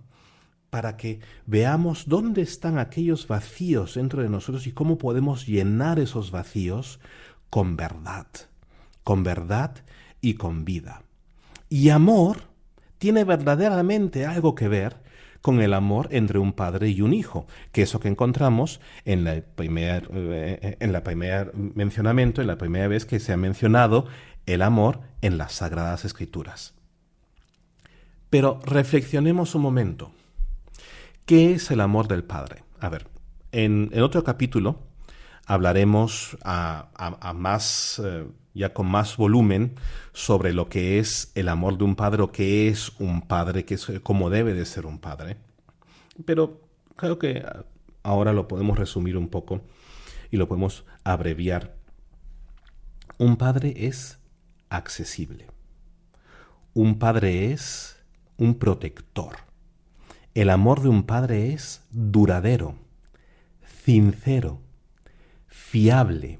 [0.70, 6.30] para que veamos dónde están aquellos vacíos dentro de nosotros y cómo podemos llenar esos
[6.30, 7.00] vacíos
[7.48, 8.26] con verdad,
[9.02, 9.76] con verdad
[10.20, 11.02] y con vida.
[11.70, 12.47] Y amor
[12.98, 14.96] tiene verdaderamente algo que ver
[15.40, 19.24] con el amor entre un padre y un hijo, que es lo que encontramos en
[19.24, 21.02] la primer, eh, en la
[21.74, 24.06] mencionamiento, en la primera vez que se ha mencionado
[24.46, 26.74] el amor en las Sagradas Escrituras.
[28.30, 30.12] Pero reflexionemos un momento.
[31.24, 32.64] ¿Qué es el amor del Padre?
[32.80, 33.06] A ver,
[33.52, 34.87] en otro capítulo
[35.48, 39.74] hablaremos a, más eh, ya con más volumen
[40.12, 43.74] sobre lo que es el amor de un padre o qué es un padre, qué
[43.74, 45.38] es cómo debe de ser un padre.
[46.26, 46.60] Pero
[46.96, 47.44] creo que
[48.02, 49.62] ahora lo podemos resumir un poco
[50.30, 51.74] y lo podemos abreviar.
[53.16, 54.18] Un padre es
[54.68, 55.46] accesible.
[56.74, 57.96] Un padre es
[58.36, 59.36] un protector.
[60.34, 62.74] El amor de un padre es duradero,
[63.84, 64.60] sincero,
[65.48, 66.38] fiable,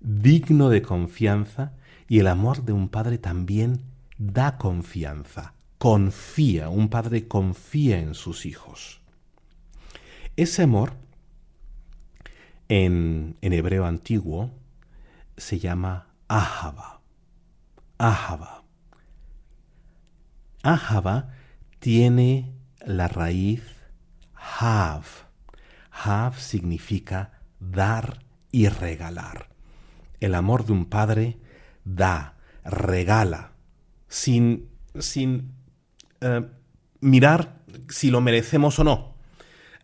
[0.00, 1.72] digno de confianza
[2.08, 3.82] y el amor de un padre también
[4.18, 9.00] da confianza, confía, un padre confía en sus hijos.
[10.36, 10.94] Ese amor
[12.68, 14.50] en, en hebreo antiguo
[15.36, 17.00] se llama ahava.
[17.98, 18.64] Ahava.
[20.62, 21.30] Ahava
[21.78, 22.52] tiene
[22.84, 23.62] la raíz
[24.34, 25.04] hav.
[25.90, 27.35] Hav significa
[27.70, 29.48] dar y regalar.
[30.20, 31.38] El amor de un padre
[31.84, 33.52] da, regala,
[34.08, 35.52] sin, sin
[36.20, 36.46] eh,
[37.00, 37.56] mirar
[37.88, 39.14] si lo merecemos o no.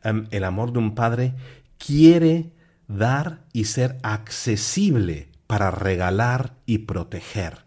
[0.04, 1.34] Um, el amor de un padre
[1.78, 2.52] quiere
[2.88, 7.64] dar y ser accesible para regalar y proteger,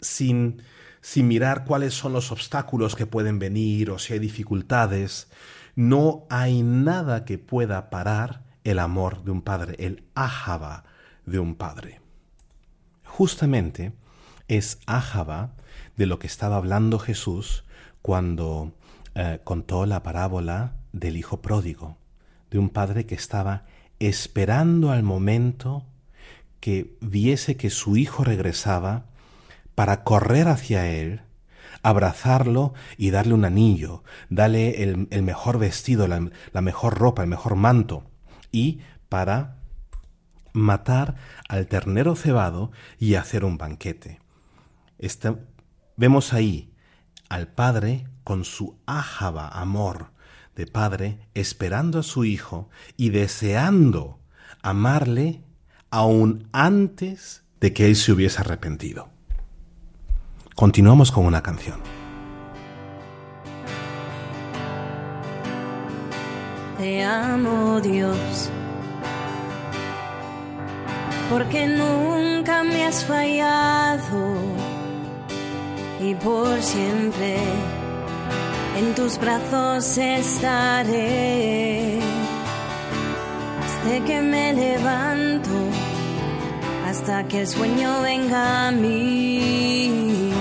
[0.00, 0.62] sin,
[1.00, 5.30] sin mirar cuáles son los obstáculos que pueden venir o si hay dificultades.
[5.74, 10.84] No hay nada que pueda parar el amor de un padre, el ahaba,
[11.26, 12.00] de un padre.
[13.04, 13.92] Justamente
[14.48, 15.52] es ájaba
[15.96, 17.64] de lo que estaba hablando Jesús
[18.00, 18.72] cuando
[19.14, 21.96] eh, contó la parábola del hijo pródigo,
[22.50, 23.64] de un padre que estaba
[23.98, 25.84] esperando al momento
[26.60, 29.06] que viese que su hijo regresaba
[29.74, 31.22] para correr hacia él,
[31.82, 38.11] abrazarlo y darle un anillo, darle el, mejor vestido, la mejor ropa, el mejor manto,
[38.52, 39.56] y para
[40.52, 41.16] matar
[41.48, 44.20] al ternero cebado y hacer un banquete.
[45.96, 46.72] vemos ahí
[47.28, 50.12] al padre con su ájaba amor
[50.54, 54.20] de padre esperando a su hijo y deseando
[54.62, 55.42] amarle
[55.90, 59.08] aún antes de que él se hubiese arrepentido.
[60.54, 62.01] Continuamos con una canción.
[66.82, 68.50] Te amo Dios.
[71.30, 74.34] Porque nunca me has fallado.
[76.00, 77.36] Y por siempre
[78.80, 82.00] en tus brazos estaré.
[83.62, 85.50] Desde que me levanto
[86.88, 90.32] hasta que el sueño venga a mí,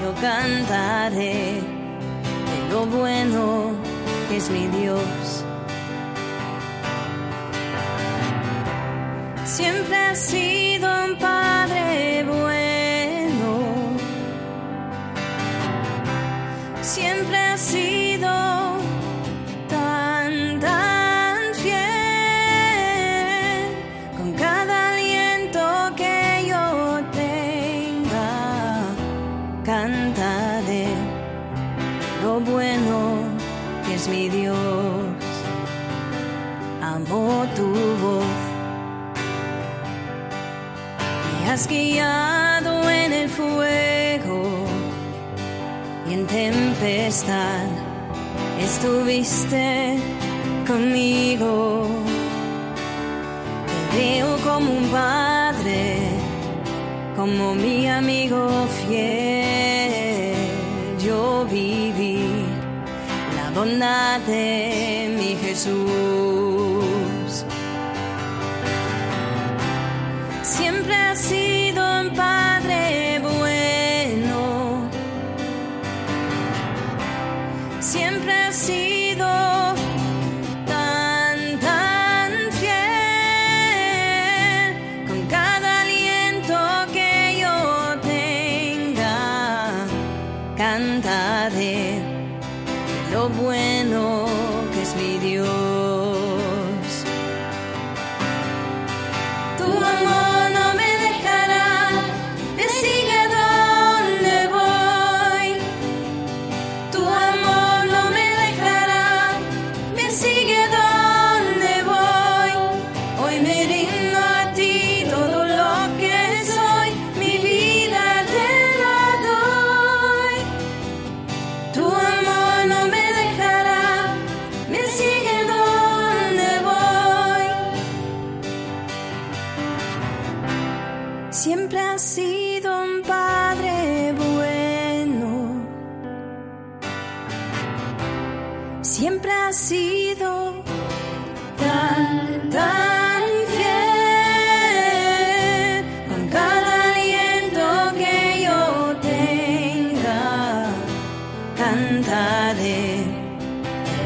[0.00, 1.60] yo cantaré
[2.50, 3.72] de lo bueno
[4.28, 5.27] que es mi Dios
[9.58, 13.50] siempre has sido un padre bueno.
[16.80, 17.97] Siempre has sido
[41.58, 44.64] has guiado en el fuego
[46.08, 47.66] y en tempestad
[48.60, 49.98] estuviste
[50.68, 51.88] conmigo.
[53.90, 55.98] Te veo como un padre,
[57.16, 58.48] como mi amigo
[58.78, 60.36] fiel.
[61.04, 62.22] Yo viví
[63.34, 66.47] la bondad de mi Jesús.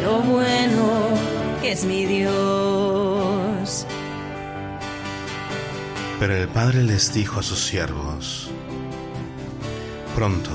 [0.03, 0.89] Lo bueno
[1.61, 3.87] que es mi Dios.
[6.19, 8.51] Pero el padre les dijo a sus siervos,
[10.17, 10.51] Pronto,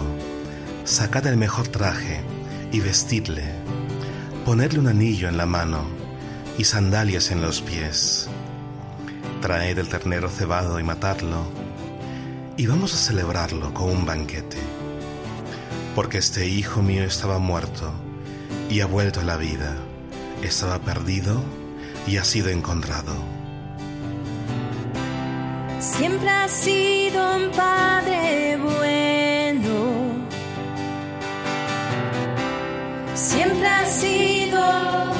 [0.83, 2.21] sacad el mejor traje
[2.71, 3.45] y vestidle,
[4.45, 5.85] ponedle un anillo en la mano
[6.57, 8.29] y sandalias en los pies.
[9.41, 11.45] Traed el ternero cebado y matadlo,
[12.57, 14.57] y vamos a celebrarlo con un banquete.
[15.95, 17.93] Porque este hijo mío estaba muerto
[18.69, 19.75] y ha vuelto a la vida,
[20.43, 21.41] estaba perdido
[22.05, 23.13] y ha sido encontrado.
[25.79, 30.13] Siempre has sido un padre bueno.
[33.13, 35.16] Siempre has sido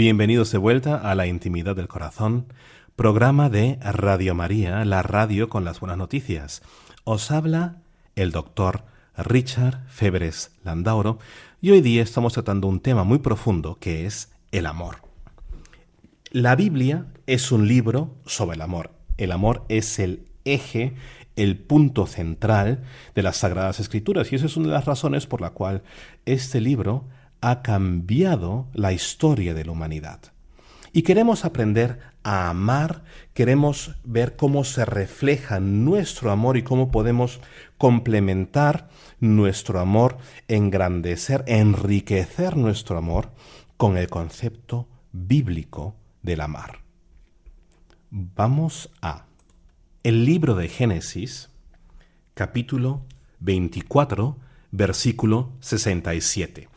[0.00, 2.46] Bienvenidos de vuelta a la intimidad del corazón,
[2.96, 6.62] programa de Radio María, la radio con las buenas noticias.
[7.04, 7.82] Os habla
[8.16, 8.84] el doctor
[9.14, 11.18] Richard Febres Landauro
[11.60, 15.02] y hoy día estamos tratando un tema muy profundo que es el amor.
[16.30, 18.92] La Biblia es un libro sobre el amor.
[19.18, 20.94] El amor es el eje,
[21.36, 22.84] el punto central
[23.14, 25.82] de las Sagradas Escrituras y esa es una de las razones por la cual
[26.24, 27.04] este libro
[27.40, 30.20] ha cambiado la historia de la humanidad.
[30.92, 37.40] Y queremos aprender a amar, queremos ver cómo se refleja nuestro amor y cómo podemos
[37.78, 38.88] complementar
[39.20, 40.18] nuestro amor,
[40.48, 43.30] engrandecer, enriquecer nuestro amor
[43.76, 46.80] con el concepto bíblico del amar.
[48.10, 49.26] Vamos a
[50.02, 51.50] el libro de Génesis,
[52.34, 53.02] capítulo
[53.40, 54.36] 24,
[54.72, 56.69] versículo 67.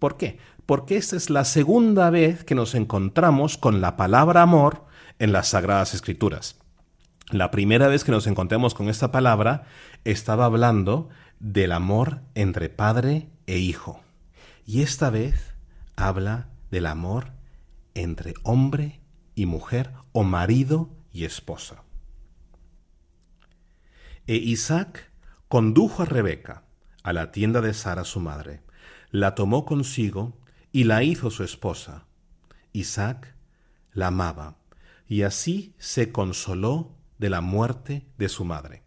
[0.00, 0.38] ¿Por qué?
[0.66, 4.86] Porque esta es la segunda vez que nos encontramos con la palabra amor
[5.18, 6.58] en las Sagradas Escrituras.
[7.30, 9.66] La primera vez que nos encontramos con esta palabra
[10.04, 14.00] estaba hablando del amor entre padre e hijo.
[14.64, 15.54] Y esta vez
[15.96, 17.32] habla del amor
[17.94, 19.00] entre hombre
[19.34, 21.84] y mujer o marido y esposa.
[24.26, 25.10] E Isaac
[25.48, 26.64] condujo a Rebeca
[27.02, 28.62] a la tienda de Sara su madre,
[29.10, 30.38] la tomó consigo
[30.72, 32.06] y la hizo su esposa,
[32.72, 33.34] Isaac
[33.92, 34.56] la amaba
[35.08, 38.82] y así se consoló de la muerte de su madre.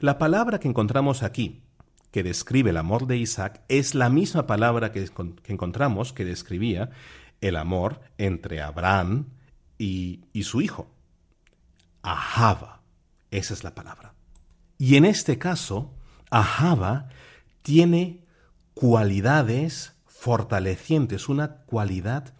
[0.00, 1.62] La palabra que encontramos aquí,
[2.10, 5.08] que describe el amor de Isaac, es la misma palabra que,
[5.46, 6.90] encontramos que describía
[7.40, 9.26] el amor entre Abraham
[9.78, 10.90] y, y su hijo.
[12.02, 12.82] Ahava,
[13.30, 14.14] esa es la palabra.
[14.76, 15.94] Y en este caso,
[16.30, 17.08] Ahava
[17.62, 18.23] tiene
[18.74, 22.34] cualidades fortalecientes, una cualidad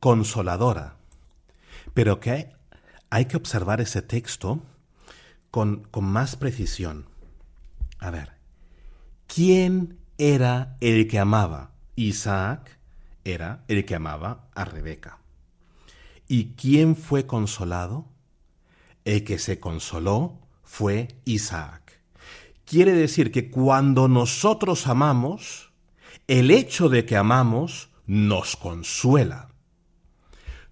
[0.00, 0.96] consoladora.
[1.92, 2.52] Pero que
[3.10, 4.62] hay que observar ese texto
[5.50, 7.06] con, con más precisión.
[7.98, 8.32] A ver,
[9.26, 11.72] ¿quién era el que amaba?
[11.96, 12.78] Isaac
[13.24, 15.18] era el que amaba a Rebeca.
[16.26, 18.06] ¿Y quién fue consolado?
[19.04, 21.83] El que se consoló fue Isaac.
[22.64, 25.70] Quiere decir que cuando nosotros amamos,
[26.26, 29.50] el hecho de que amamos nos consuela.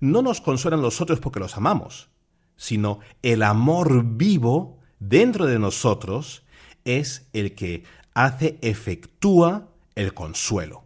[0.00, 2.08] No nos consuelan los otros porque los amamos,
[2.56, 6.44] sino el amor vivo dentro de nosotros
[6.84, 7.84] es el que
[8.14, 10.84] hace, efectúa el consuelo.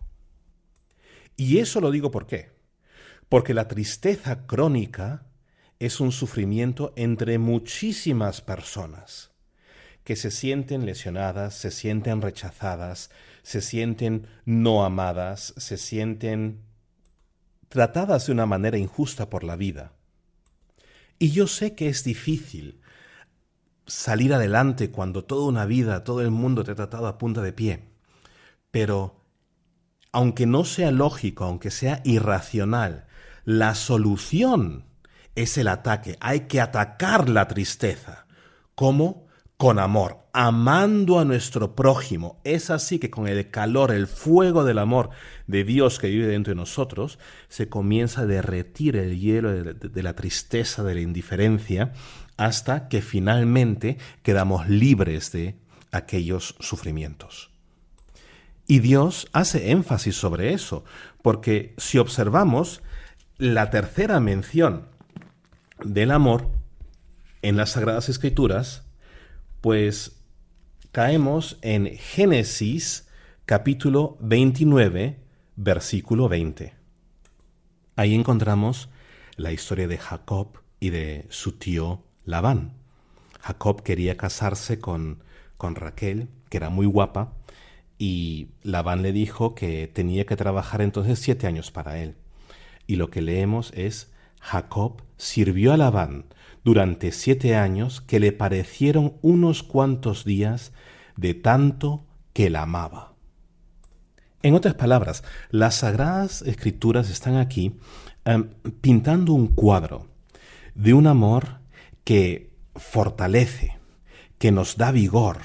[1.36, 2.50] Y eso lo digo por qué.
[3.28, 5.26] Porque la tristeza crónica
[5.78, 9.35] es un sufrimiento entre muchísimas personas
[10.06, 13.10] que se sienten lesionadas, se sienten rechazadas,
[13.42, 16.62] se sienten no amadas, se sienten
[17.68, 19.94] tratadas de una manera injusta por la vida.
[21.18, 22.80] Y yo sé que es difícil
[23.88, 27.52] salir adelante cuando toda una vida, todo el mundo te ha tratado a punta de
[27.52, 27.82] pie.
[28.70, 29.24] Pero,
[30.12, 33.08] aunque no sea lógico, aunque sea irracional,
[33.44, 34.84] la solución
[35.34, 36.16] es el ataque.
[36.20, 38.28] Hay que atacar la tristeza.
[38.76, 39.25] ¿Cómo?
[39.56, 42.38] Con amor, amando a nuestro prójimo.
[42.44, 45.08] Es así que con el calor, el fuego del amor
[45.46, 50.14] de Dios que vive dentro de nosotros, se comienza a derretir el hielo de, la
[50.14, 51.94] tristeza, de la indiferencia,
[52.36, 55.56] hasta que finalmente quedamos libres de
[55.90, 57.50] aquellos sufrimientos.
[58.66, 60.84] Y Dios hace énfasis sobre eso,
[61.22, 62.82] porque si observamos
[63.38, 64.88] la tercera mención
[65.82, 66.50] del amor
[67.40, 68.85] en las Sagradas Escrituras,
[69.60, 70.22] pues
[70.92, 73.08] caemos en Génesis
[73.44, 75.18] capítulo 29,
[75.56, 76.74] versículo 20.
[77.96, 78.88] Ahí encontramos
[79.36, 82.74] la historia de Jacob y de su tío Labán.
[83.40, 85.22] Jacob quería casarse con,
[85.56, 87.32] con Raquel, que era muy guapa,
[87.98, 92.16] y Labán le dijo que tenía que trabajar entonces siete años para él.
[92.86, 94.12] Y lo que leemos es,
[94.46, 96.26] Jacob sirvió a Labán
[96.62, 100.72] durante siete años que le parecieron unos cuantos días
[101.16, 103.14] de tanto que la amaba.
[104.42, 107.76] En otras palabras, las sagradas escrituras están aquí
[108.24, 110.06] em, pintando un cuadro
[110.76, 111.58] de un amor
[112.04, 113.76] que fortalece,
[114.38, 115.38] que nos da vigor,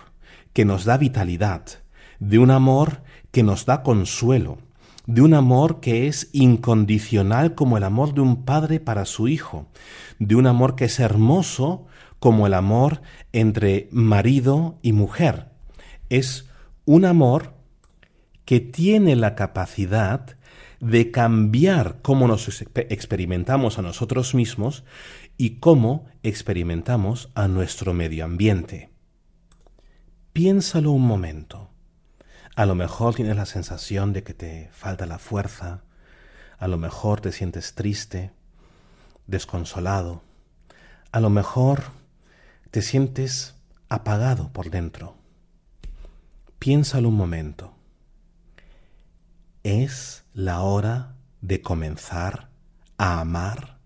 [0.53, 1.65] que nos da vitalidad,
[2.19, 4.59] de un amor que nos da consuelo,
[5.12, 9.68] de un amor que es incondicional como el amor de un padre para su hijo,
[10.20, 11.86] de un amor que es hermoso
[12.20, 13.01] como el amor
[13.34, 15.49] entre marido y mujer.
[16.09, 16.47] Es
[16.86, 17.55] un amor
[18.45, 20.38] que tiene la capacidad
[20.80, 24.86] de cambiar cómo nos experimentamos a nosotros mismos
[25.38, 28.91] y cómo experimentamos a nuestro medio ambiente.
[30.32, 31.70] Piénsalo un momento.
[32.55, 35.83] A lo mejor tienes la sensación de que te falta la fuerza,
[36.57, 38.33] a lo mejor te sientes triste,
[39.25, 40.21] desconsolado,
[41.11, 41.83] a lo mejor
[42.69, 43.55] te sientes
[43.87, 45.15] apagado por dentro.
[46.59, 47.73] Piénsalo un momento.
[49.63, 52.49] ¿Es la hora de comenzar
[52.97, 53.79] a amar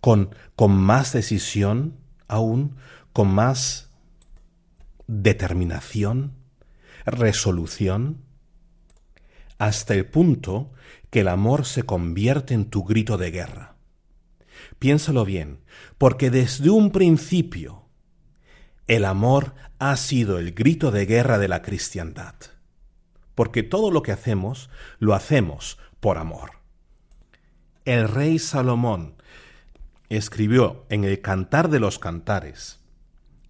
[0.00, 2.76] con, con más decisión aún,
[3.12, 3.90] con más
[5.08, 6.41] determinación?
[7.04, 8.24] Resolución,
[9.58, 10.72] hasta el punto
[11.10, 13.76] que el amor se convierte en tu grito de guerra.
[14.78, 15.60] Piénsalo bien,
[15.98, 17.82] porque desde un principio
[18.86, 22.34] el amor ha sido el grito de guerra de la cristiandad,
[23.34, 26.52] porque todo lo que hacemos lo hacemos por amor.
[27.84, 29.16] El rey Salomón
[30.08, 32.80] escribió en el Cantar de los Cantares,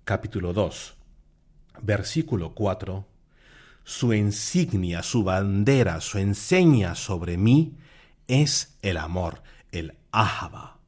[0.05, 0.95] capítulo 2,
[1.83, 3.07] versículo 4,
[3.85, 7.77] su insignia, su bandera, su enseña sobre mí
[8.29, 10.79] es el amor, el ahaba.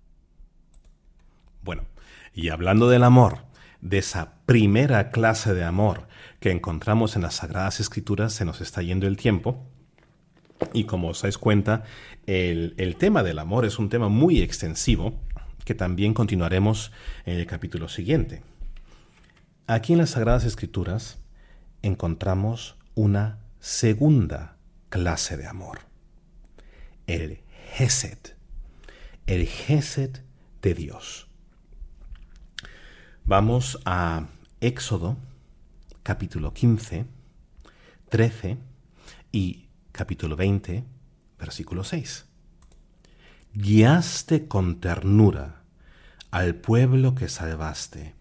[1.63, 1.85] Bueno,
[2.33, 3.45] y hablando del amor,
[3.81, 6.09] de esa primera clase de amor
[6.41, 9.67] que encontramos en las Sagradas Escrituras, se nos está yendo el tiempo,
[10.73, 11.85] Y como os dais cuenta,
[12.27, 15.21] el, el tema del amor es un tema muy extensivo
[15.65, 16.93] que también continuaremos
[17.27, 18.43] en el capítulo siguiente.
[19.67, 21.19] Aquí en las Sagradas Escrituras
[21.83, 24.57] encontramos una segunda
[24.89, 25.81] clase de amor,
[27.07, 27.41] el
[27.73, 28.19] Gesed,
[29.27, 30.21] el Gesed
[30.63, 31.29] de Dios.
[33.25, 34.29] Vamos a
[34.61, 35.17] Éxodo
[36.03, 37.07] capítulo 15,
[38.11, 38.59] 13
[39.33, 40.85] y capítulo 20,
[41.39, 42.27] versículo 6.
[43.55, 45.63] Guiaste con ternura
[46.31, 48.15] al pueblo que salvaste,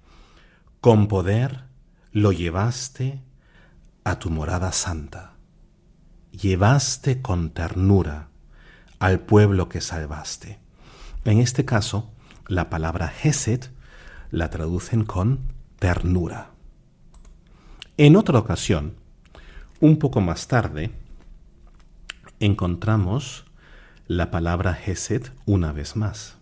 [0.81, 1.65] con poder
[2.11, 3.21] lo llevaste
[4.03, 5.33] a tu morada santa.
[6.31, 8.29] Llevaste con ternura
[8.99, 10.59] al pueblo que salvaste.
[11.25, 12.11] En este caso,
[12.47, 13.65] la palabra Hesed
[14.31, 15.39] la traducen con
[15.79, 16.51] ternura.
[17.97, 18.95] En otra ocasión,
[19.79, 20.91] un poco más tarde,
[22.39, 23.45] encontramos
[24.07, 26.35] la palabra Hesed una vez más,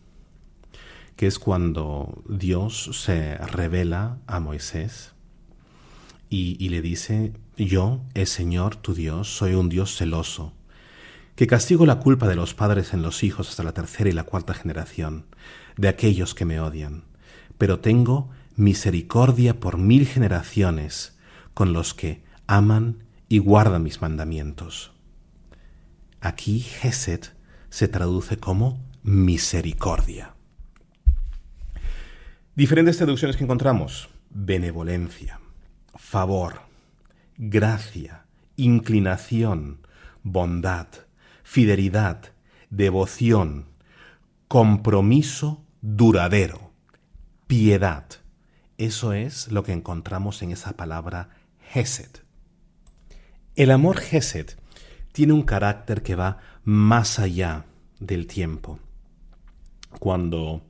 [1.15, 5.13] que es cuando Dios se revela a Moisés
[6.29, 7.33] y, le dice,
[7.65, 10.53] yo, el Señor tu Dios, soy un Dios celoso,
[11.35, 14.23] que castigo la culpa de los padres en los hijos hasta la tercera y la
[14.23, 15.25] cuarta generación,
[15.77, 17.05] de aquellos que me odian,
[17.57, 21.17] pero tengo misericordia por mil generaciones
[21.53, 24.91] con los que aman y guardan mis mandamientos.
[26.19, 27.25] Aquí Gesed
[27.69, 30.35] se traduce como misericordia.
[32.55, 34.09] Diferentes traducciones que encontramos.
[34.29, 35.39] Benevolencia,
[35.95, 36.70] favor,
[37.37, 38.25] gracia,
[38.55, 39.85] inclinación,
[40.23, 40.87] bondad,
[41.43, 42.33] fidelidad,
[42.69, 43.65] devoción,
[44.47, 46.71] compromiso duradero,
[47.47, 48.05] piedad.
[48.77, 51.29] Eso es lo que encontramos en esa palabra
[51.73, 52.09] Hesed.
[53.55, 54.51] El amor Hesed
[55.11, 57.65] tiene un carácter que va más allá
[57.99, 58.79] del tiempo.
[59.99, 60.61] Cuando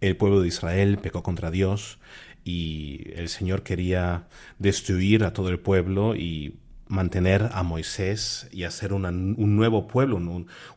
[0.00, 1.98] el pueblo de Israel pecó contra Dios
[2.44, 4.28] y el Señor quería
[4.58, 10.16] destruir a todo el pueblo y mantener a Moisés y hacer un nuevo pueblo,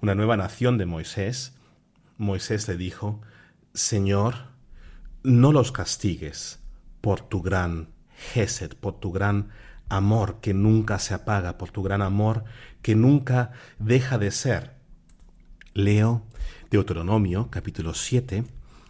[0.01, 1.53] una nueva nación de Moisés,
[2.17, 3.21] Moisés le dijo,
[3.73, 4.35] Señor,
[5.23, 6.59] no los castigues
[7.01, 7.89] por tu gran
[8.33, 9.49] Gesed, por tu gran
[9.89, 12.45] amor que nunca se apaga, por tu gran amor
[12.81, 14.73] que nunca deja de ser.
[15.73, 16.25] Leo
[16.71, 18.43] Deuteronomio capítulo 7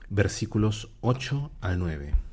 [0.09, 2.26] versículos 8 al 9.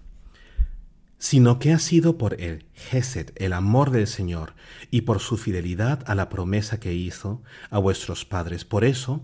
[1.24, 4.52] Sino que ha sido por el Gesed, el amor del Señor,
[4.90, 8.66] y por su fidelidad a la promesa que hizo a vuestros padres.
[8.66, 9.22] Por eso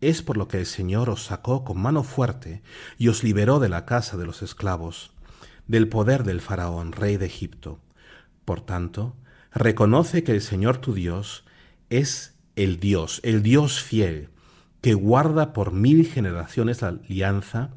[0.00, 2.62] es por lo que el Señor os sacó con mano fuerte
[2.98, 5.10] y os liberó de la casa de los esclavos,
[5.66, 7.80] del poder del faraón, rey de Egipto
[8.44, 9.16] por tanto,
[9.52, 11.44] reconoce que el Señor tu Dios
[11.90, 14.28] es el Dios, el Dios fiel,
[14.80, 17.70] que guarda por mil generaciones la alianza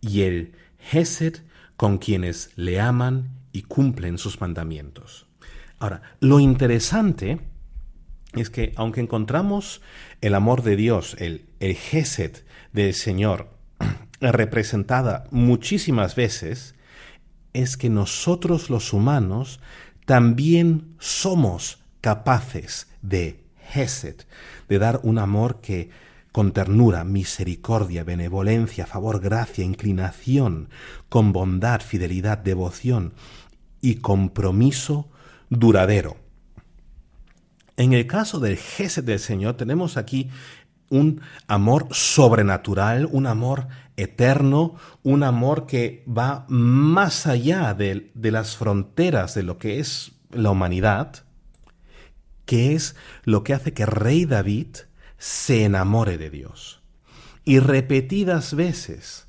[0.00, 0.52] y el
[0.92, 1.42] Hesed
[1.76, 5.26] con quienes le aman y cumplen sus mandamientos.
[5.78, 7.40] Ahora, lo interesante
[8.34, 9.80] es que aunque encontramos
[10.20, 13.50] el amor de Dios, el, el Hesed del Señor,
[14.20, 16.74] representada muchísimas veces,
[17.52, 19.60] es que nosotros los humanos
[20.04, 23.44] también somos capaces de
[23.74, 24.16] Hesed,
[24.68, 25.90] de dar un amor que
[26.34, 30.68] con ternura, misericordia, benevolencia, favor, gracia, inclinación,
[31.08, 33.12] con bondad, fidelidad, devoción
[33.80, 35.08] y compromiso
[35.48, 36.16] duradero.
[37.76, 40.28] En el caso del Gesed del Señor tenemos aquí
[40.90, 44.74] un amor sobrenatural, un amor eterno,
[45.04, 51.14] un amor que va más allá de, las fronteras de lo que es la humanidad,
[52.44, 54.78] que es lo que hace que Rey David
[55.24, 56.82] se enamore de Dios.
[57.46, 59.26] Y repetidas veces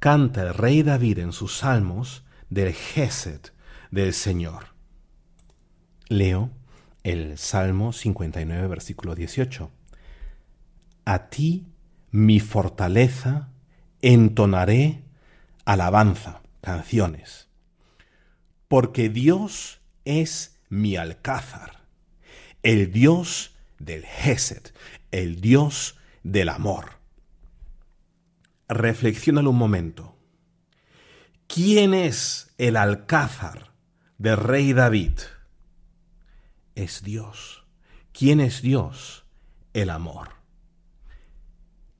[0.00, 3.52] canta el Rey David en sus salmos del Gesed
[3.92, 4.74] del Señor.
[6.08, 6.50] Leo
[7.04, 9.70] el Salmo 59, versículo 18.
[11.04, 11.68] A ti,
[12.10, 13.50] mi fortaleza,
[14.02, 15.04] entonaré
[15.64, 17.46] alabanza, canciones.
[18.66, 21.84] Porque Dios es mi alcázar,
[22.64, 24.72] el Dios del Gesed,
[25.10, 26.98] el Dios del amor.
[28.68, 30.16] Reflexiona un momento.
[31.46, 33.72] ¿Quién es el alcázar
[34.18, 35.12] del rey David?
[36.74, 37.64] Es Dios.
[38.12, 39.24] ¿Quién es Dios?
[39.72, 40.30] El amor.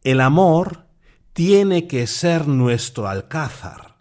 [0.03, 0.87] El amor
[1.33, 3.97] tiene que ser nuestro alcázar.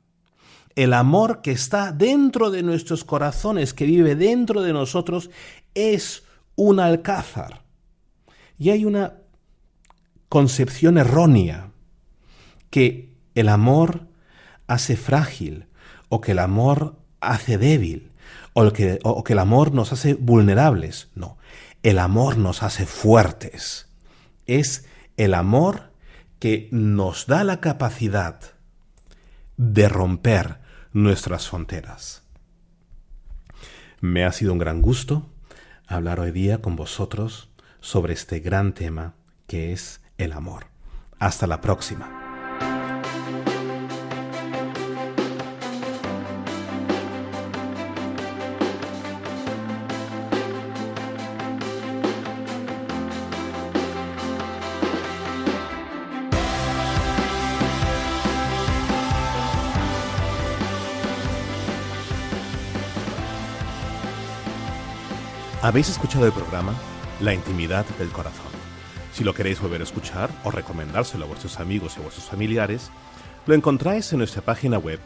[0.76, 5.30] El amor que está dentro de nuestros corazones, que vive dentro de nosotros,
[5.74, 6.24] es
[6.56, 7.65] un alcázar
[8.58, 9.16] Y hay una
[10.30, 11.72] concepción errónea
[12.70, 14.08] que el amor
[14.68, 15.68] hace frágil
[16.10, 18.12] o que el amor hace débil
[18.54, 21.10] o que, o que el amor nos hace vulnerables.
[21.16, 21.38] No,
[21.84, 23.90] el amor nos hace fuertes.
[24.46, 24.86] Es
[25.18, 25.92] el amor
[26.40, 28.40] que nos da la capacidad
[29.58, 30.60] de romper
[30.94, 32.24] nuestras fronteras.
[34.02, 35.30] Me ha sido un gran gusto
[35.88, 37.50] hablar hoy día con vosotros
[37.86, 39.14] sobre este gran tema
[39.46, 40.66] que es el amor.
[41.20, 42.10] Hasta la próxima.
[65.62, 66.74] Habéis escuchado el programa
[67.22, 68.52] La intimidad del corazón.
[69.14, 72.92] Si lo queréis volver a escuchar o recomendárselo a vuestros amigos y a vuestros familiares,
[73.46, 75.00] lo encontráis en nuestra página web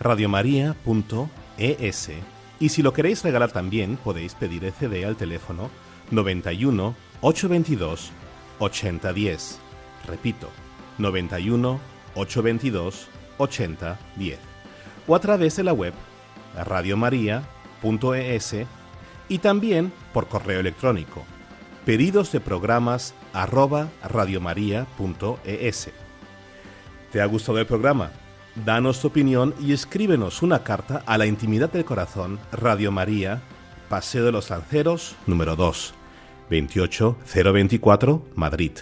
[0.00, 2.10] radiomaria.es
[2.58, 5.70] y si lo queréis regalar también podéis pedir el CD al teléfono
[6.10, 8.10] 91 822
[8.58, 9.60] 8010.
[10.08, 10.48] Repito,
[10.98, 11.78] 91
[12.16, 13.06] 822
[13.38, 14.38] 8010.
[15.06, 15.94] O a través de la web
[16.56, 18.56] radiomaria.es
[19.28, 21.24] y también por correo electrónico
[21.84, 25.90] pedidos de programas arroba radiomaria.es.
[27.10, 28.12] ¿Te ha gustado el programa?
[28.64, 33.42] Danos tu opinión y escríbenos una carta a la intimidad del corazón Radio María,
[33.88, 35.94] Paseo de los Lanceros, número 2,
[36.50, 38.72] 28024, Madrid.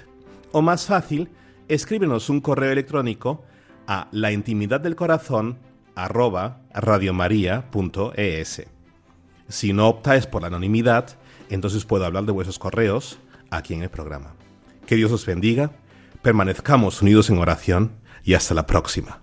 [0.53, 1.31] O más fácil,
[1.69, 3.45] escríbenos un correo electrónico
[3.87, 5.59] a la intimidad del corazón
[5.95, 8.67] arroba radiomaria.es.
[9.49, 11.20] Si no optáis por la anonimidad,
[11.55, 13.19] entonces puedo hablar de vuestros correos
[13.51, 14.35] aquí en el programa.
[14.87, 15.73] Que Dios os bendiga,
[16.23, 17.93] permanezcamos unidos en oración
[18.25, 19.21] y hasta la próxima.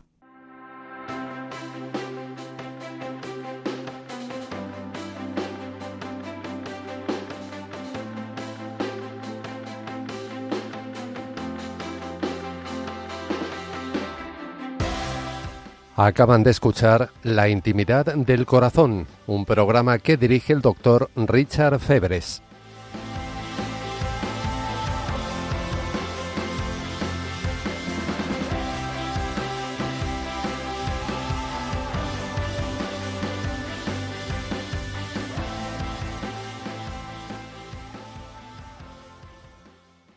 [15.99, 22.43] Acaban de escuchar La intimidad del corazón, un programa que dirige el doctor Richard Febres.